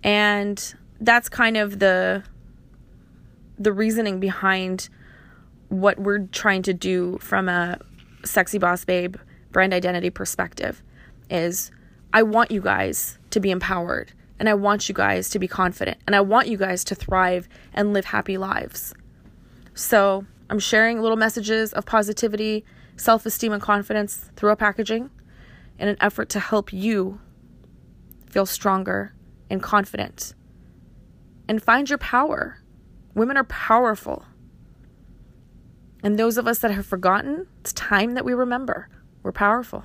And 0.02 0.74
that's 1.00 1.28
kind 1.28 1.57
of 1.57 1.78
the 1.78 2.22
the 3.59 3.72
reasoning 3.72 4.18
behind 4.18 4.88
what 5.68 5.98
we're 5.98 6.26
trying 6.26 6.62
to 6.62 6.74
do 6.74 7.18
from 7.18 7.48
a 7.48 7.78
sexy 8.24 8.59
boss 8.59 8.85
babe 8.85 9.16
brand 9.52 9.72
identity 9.72 10.11
perspective 10.11 10.83
is 11.30 11.70
I 12.12 12.22
want 12.22 12.50
you 12.50 12.61
guys 12.61 13.18
to 13.30 13.40
be 13.40 13.50
empowered 13.50 14.12
and 14.38 14.48
I 14.48 14.54
want 14.54 14.88
you 14.88 14.94
guys 14.94 15.28
to 15.30 15.38
be 15.38 15.48
confident 15.48 15.98
and 16.07 16.14
I 16.14 16.20
want 16.20 16.48
you 16.48 16.57
guys 16.57 16.85
to 16.85 16.94
thrive 16.94 17.48
and 17.72 17.92
live 17.92 18.07
happy 18.07 18.37
lives. 18.37 18.94
So, 19.74 20.24
I'm 20.50 20.59
sharing 20.59 21.00
little 21.00 21.16
messages 21.16 21.72
of 21.72 21.87
positivity, 21.87 22.64
self-esteem 22.96 23.52
and 23.52 23.62
confidence 23.62 24.30
through 24.37 24.50
a 24.50 24.57
packaging 24.57 25.11
in 25.78 25.88
an 25.88 25.96
effort 26.00 26.28
to 26.30 26.40
help 26.40 26.72
you 26.72 27.20
feel 28.28 28.46
stronger 28.46 29.14
and 29.48 29.62
confident 29.62 30.35
and 31.48 31.62
find 31.62 31.88
your 31.88 31.98
power. 31.98 32.62
Women 33.14 33.37
are 33.37 33.44
powerful. 33.44 34.24
And 36.02 36.18
those 36.18 36.37
of 36.37 36.46
us 36.46 36.59
that 36.59 36.70
have 36.70 36.87
forgotten, 36.87 37.46
it's 37.61 37.72
time 37.72 38.14
that 38.14 38.24
we 38.24 38.35
remember 38.35 38.88
we're 39.22 39.33
powerful. 39.33 39.85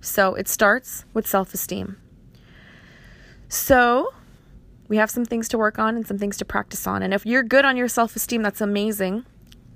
So 0.00 0.34
it 0.34 0.46
starts 0.46 1.04
with 1.12 1.26
self 1.26 1.52
esteem. 1.52 1.96
So 3.48 4.12
we 4.88 4.96
have 4.98 5.10
some 5.10 5.24
things 5.24 5.48
to 5.48 5.58
work 5.58 5.78
on 5.78 5.96
and 5.96 6.06
some 6.06 6.18
things 6.18 6.36
to 6.38 6.44
practice 6.44 6.86
on. 6.86 7.02
And 7.02 7.12
if 7.12 7.26
you're 7.26 7.42
good 7.42 7.64
on 7.64 7.76
your 7.76 7.88
self 7.88 8.14
esteem, 8.14 8.42
that's 8.42 8.60
amazing. 8.60 9.26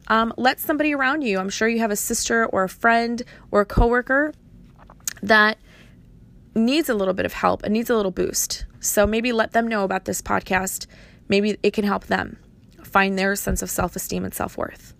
Um, 0.07 0.33
let 0.37 0.59
somebody 0.61 0.95
around 0.95 1.23
you, 1.23 1.39
I'm 1.39 1.51
sure 1.51 1.69
you 1.69 1.81
have 1.81 1.91
a 1.91 1.97
sister 1.97 2.47
or 2.47 2.65
a 2.65 2.69
friend 2.69 3.23
or 3.51 3.61
a 3.61 3.67
coworker 3.67 4.33
that 5.23 5.59
needs 6.55 6.89
a 6.89 6.95
little 6.95 7.15
bit 7.15 7.27
of 7.27 7.33
help 7.33 7.63
and 7.63 7.73
needs 7.73 7.91
a 7.91 7.97
little 7.97 8.11
boost. 8.11 8.67
So 8.81 9.07
maybe 9.07 9.33
let 9.33 9.53
them 9.53 9.69
know 9.69 9.85
about 9.85 10.07
this 10.07 10.21
podcast. 10.23 10.87
Maybe 11.29 11.57
it 11.63 11.73
can 11.73 11.85
help 11.85 12.07
them 12.07 12.39
find 12.83 13.19
their 13.19 13.37
sense 13.37 13.63
of 13.63 13.71
self 13.71 13.95
esteem 13.95 14.25
and 14.25 14.35
self 14.35 14.57
worth. 14.59 14.95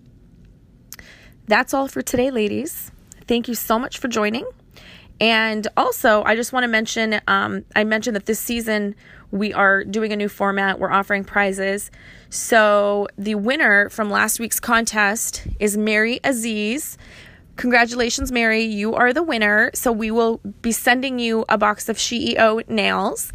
That's 1.47 1.75
all 1.75 1.89
for 1.89 2.03
today, 2.03 2.31
ladies. 2.31 2.93
Thank 3.27 3.49
you 3.49 3.55
so 3.55 3.79
much 3.79 3.99
for 3.99 4.09
joining. 4.09 4.47
And 5.21 5.69
also, 5.77 6.23
I 6.25 6.35
just 6.35 6.53
want 6.53 6.65
to 6.65 6.69
mention 6.69 7.21
um, 7.27 7.65
I 7.77 7.85
mentioned 7.85 8.17
that 8.17 8.27
this 8.27 8.39
season 8.39 8.95
we 9.31 9.53
are 9.53 9.85
doing 9.85 10.13
a 10.13 10.17
new 10.17 10.29
format. 10.29 10.79
We're 10.79 10.91
offering 10.91 11.25
prizes. 11.25 11.91
So, 12.31 13.09
the 13.19 13.35
winner 13.35 13.89
from 13.91 14.11
last 14.11 14.41
week's 14.41 14.61
contest 14.61 15.47
is 15.59 15.77
Mary 15.77 16.21
Aziz. 16.25 16.97
Congratulations, 17.57 18.33
Mary. 18.33 18.65
You 18.65 18.95
are 18.95 19.13
the 19.13 19.23
winner. 19.23 19.71
So, 19.75 19.93
we 19.93 20.11
will 20.11 20.39
be 20.63 20.73
sending 20.73 21.19
you 21.19 21.45
a 21.49 21.59
box 21.59 21.89
of 21.89 21.97
CEO 21.97 22.67
nails. 22.69 23.33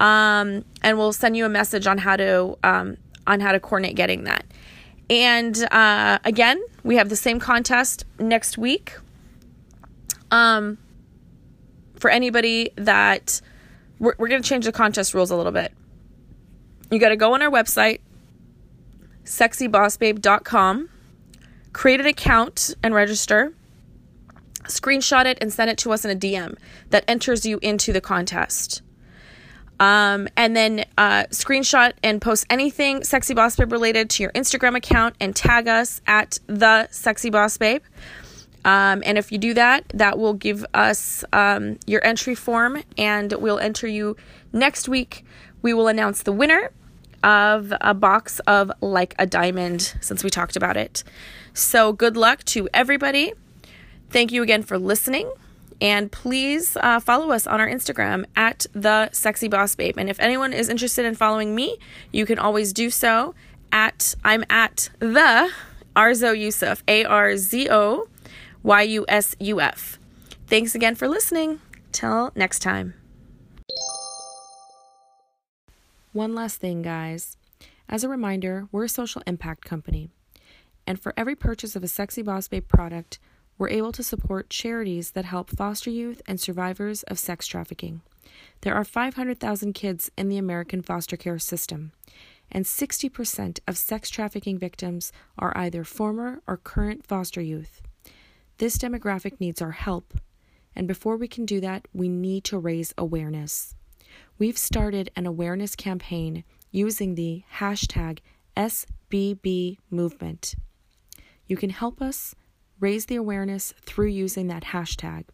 Um, 0.00 0.64
and 0.82 0.96
we'll 0.96 1.12
send 1.12 1.36
you 1.36 1.44
a 1.44 1.48
message 1.48 1.86
on 1.86 1.98
how 1.98 2.16
to 2.16 2.56
um, 2.62 2.96
on 3.26 3.40
how 3.40 3.52
to 3.52 3.60
coordinate 3.60 3.96
getting 3.96 4.24
that. 4.24 4.44
And 5.10 5.56
uh, 5.72 6.18
again, 6.24 6.62
we 6.84 6.96
have 6.96 7.08
the 7.08 7.16
same 7.16 7.40
contest 7.40 8.04
next 8.18 8.58
week. 8.58 8.96
Um, 10.30 10.78
for 11.96 12.10
anybody 12.10 12.70
that 12.76 13.40
we're, 13.98 14.14
we're 14.18 14.28
going 14.28 14.42
to 14.42 14.48
change 14.48 14.64
the 14.64 14.72
contest 14.72 15.14
rules 15.14 15.30
a 15.30 15.36
little 15.36 15.52
bit. 15.52 15.72
You 16.90 16.98
got 16.98 17.10
to 17.10 17.16
go 17.16 17.34
on 17.34 17.42
our 17.42 17.50
website, 17.50 18.00
sexybossbabe.com, 19.24 20.88
create 21.72 22.00
an 22.00 22.06
account 22.06 22.74
and 22.82 22.94
register, 22.94 23.52
screenshot 24.64 25.26
it, 25.26 25.38
and 25.40 25.52
send 25.52 25.70
it 25.70 25.78
to 25.78 25.92
us 25.92 26.04
in 26.04 26.10
a 26.10 26.18
DM 26.18 26.56
that 26.90 27.04
enters 27.08 27.44
you 27.44 27.58
into 27.62 27.92
the 27.92 28.00
contest. 28.00 28.82
Um, 29.80 30.28
and 30.36 30.56
then 30.56 30.84
uh, 30.96 31.24
screenshot 31.30 31.92
and 32.02 32.20
post 32.20 32.46
anything 32.50 33.04
Sexy 33.04 33.34
Boss 33.34 33.56
Babe 33.56 33.70
related 33.70 34.10
to 34.10 34.22
your 34.24 34.32
Instagram 34.32 34.76
account 34.76 35.14
and 35.20 35.34
tag 35.34 35.68
us 35.68 36.00
at 36.06 36.38
the 36.46 36.88
Sexy 36.90 37.30
Boss 37.30 37.56
Babe. 37.56 37.82
Um, 38.64 39.02
and 39.06 39.16
if 39.16 39.30
you 39.30 39.38
do 39.38 39.54
that, 39.54 39.84
that 39.94 40.18
will 40.18 40.34
give 40.34 40.66
us 40.74 41.24
um, 41.32 41.78
your 41.86 42.04
entry 42.04 42.34
form 42.34 42.82
and 42.96 43.32
we'll 43.34 43.60
enter 43.60 43.86
you 43.86 44.16
next 44.52 44.88
week. 44.88 45.24
We 45.62 45.72
will 45.74 45.88
announce 45.88 46.22
the 46.22 46.32
winner 46.32 46.70
of 47.22 47.72
a 47.80 47.94
box 47.94 48.40
of 48.40 48.70
Like 48.80 49.14
a 49.18 49.26
Diamond 49.26 49.94
since 50.00 50.22
we 50.22 50.30
talked 50.30 50.56
about 50.56 50.76
it. 50.76 51.04
So 51.54 51.92
good 51.92 52.16
luck 52.16 52.44
to 52.44 52.68
everybody. 52.74 53.32
Thank 54.10 54.32
you 54.32 54.42
again 54.42 54.62
for 54.62 54.78
listening. 54.78 55.30
And 55.80 56.10
please 56.10 56.76
uh, 56.76 56.98
follow 57.00 57.30
us 57.30 57.46
on 57.46 57.60
our 57.60 57.68
Instagram 57.68 58.24
at 58.34 58.66
the 58.72 59.10
Sexy 59.12 59.48
Boss 59.48 59.74
Babe. 59.74 59.96
And 59.96 60.10
if 60.10 60.18
anyone 60.18 60.52
is 60.52 60.68
interested 60.68 61.04
in 61.04 61.14
following 61.14 61.54
me, 61.54 61.78
you 62.12 62.26
can 62.26 62.38
always 62.38 62.72
do 62.72 62.90
so 62.90 63.34
at 63.70 64.14
I'm 64.24 64.44
at 64.50 64.90
the 64.98 65.50
Arzo 65.94 66.36
Yusuf, 66.38 66.82
A 66.88 67.04
R 67.04 67.36
Z 67.36 67.68
O 67.70 68.08
Y 68.62 68.82
U 68.82 69.04
S 69.08 69.36
U 69.38 69.60
F. 69.60 69.98
Thanks 70.46 70.74
again 70.74 70.94
for 70.94 71.08
listening. 71.08 71.60
Till 71.92 72.32
next 72.34 72.60
time. 72.60 72.94
One 76.12 76.34
last 76.34 76.60
thing, 76.60 76.82
guys. 76.82 77.36
As 77.88 78.02
a 78.02 78.08
reminder, 78.08 78.68
we're 78.72 78.84
a 78.84 78.88
social 78.88 79.22
impact 79.26 79.64
company. 79.64 80.10
And 80.86 81.00
for 81.00 81.14
every 81.16 81.36
purchase 81.36 81.76
of 81.76 81.84
a 81.84 81.88
Sexy 81.88 82.22
Boss 82.22 82.48
Babe 82.48 82.66
product, 82.66 83.18
we're 83.58 83.68
able 83.68 83.92
to 83.92 84.02
support 84.02 84.48
charities 84.48 85.10
that 85.10 85.24
help 85.24 85.50
foster 85.50 85.90
youth 85.90 86.22
and 86.26 86.40
survivors 86.40 87.02
of 87.04 87.18
sex 87.18 87.46
trafficking. 87.46 88.00
There 88.60 88.74
are 88.74 88.84
500,000 88.84 89.72
kids 89.72 90.10
in 90.16 90.28
the 90.28 90.38
American 90.38 90.80
foster 90.82 91.16
care 91.16 91.38
system, 91.38 91.92
and 92.50 92.64
60% 92.64 93.58
of 93.66 93.76
sex 93.76 94.10
trafficking 94.10 94.58
victims 94.58 95.12
are 95.38 95.56
either 95.56 95.84
former 95.84 96.40
or 96.46 96.56
current 96.56 97.06
foster 97.06 97.40
youth. 97.40 97.82
This 98.58 98.78
demographic 98.78 99.40
needs 99.40 99.60
our 99.60 99.72
help, 99.72 100.14
and 100.74 100.88
before 100.88 101.16
we 101.16 101.28
can 101.28 101.44
do 101.44 101.60
that, 101.60 101.86
we 101.92 102.08
need 102.08 102.44
to 102.44 102.58
raise 102.58 102.94
awareness. 102.96 103.74
We've 104.38 104.58
started 104.58 105.10
an 105.16 105.26
awareness 105.26 105.74
campaign 105.74 106.44
using 106.70 107.14
the 107.14 107.42
hashtag 107.56 108.20
SBB 108.56 109.78
movement. 109.90 110.54
You 111.46 111.56
can 111.56 111.70
help 111.70 112.00
us 112.00 112.34
raise 112.80 113.06
the 113.06 113.16
awareness 113.16 113.74
through 113.84 114.08
using 114.08 114.46
that 114.48 114.64
hashtag. 114.64 115.24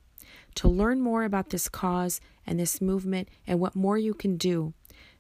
To 0.57 0.69
learn 0.69 1.01
more 1.01 1.25
about 1.25 1.49
this 1.51 1.69
cause 1.69 2.21
and 2.47 2.61
this 2.61 2.81
movement 2.81 3.29
and 3.47 3.61
what 3.61 3.75
more 3.75 3.99
you 3.99 4.15
can 4.15 4.37
do, 4.37 4.73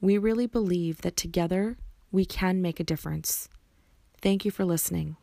We 0.00 0.18
really 0.18 0.46
believe 0.46 1.00
that 1.02 1.16
together 1.16 1.76
we 2.10 2.24
can 2.24 2.62
make 2.62 2.80
a 2.80 2.84
difference. 2.84 3.48
Thank 4.20 4.44
you 4.44 4.50
for 4.50 4.64
listening. 4.64 5.16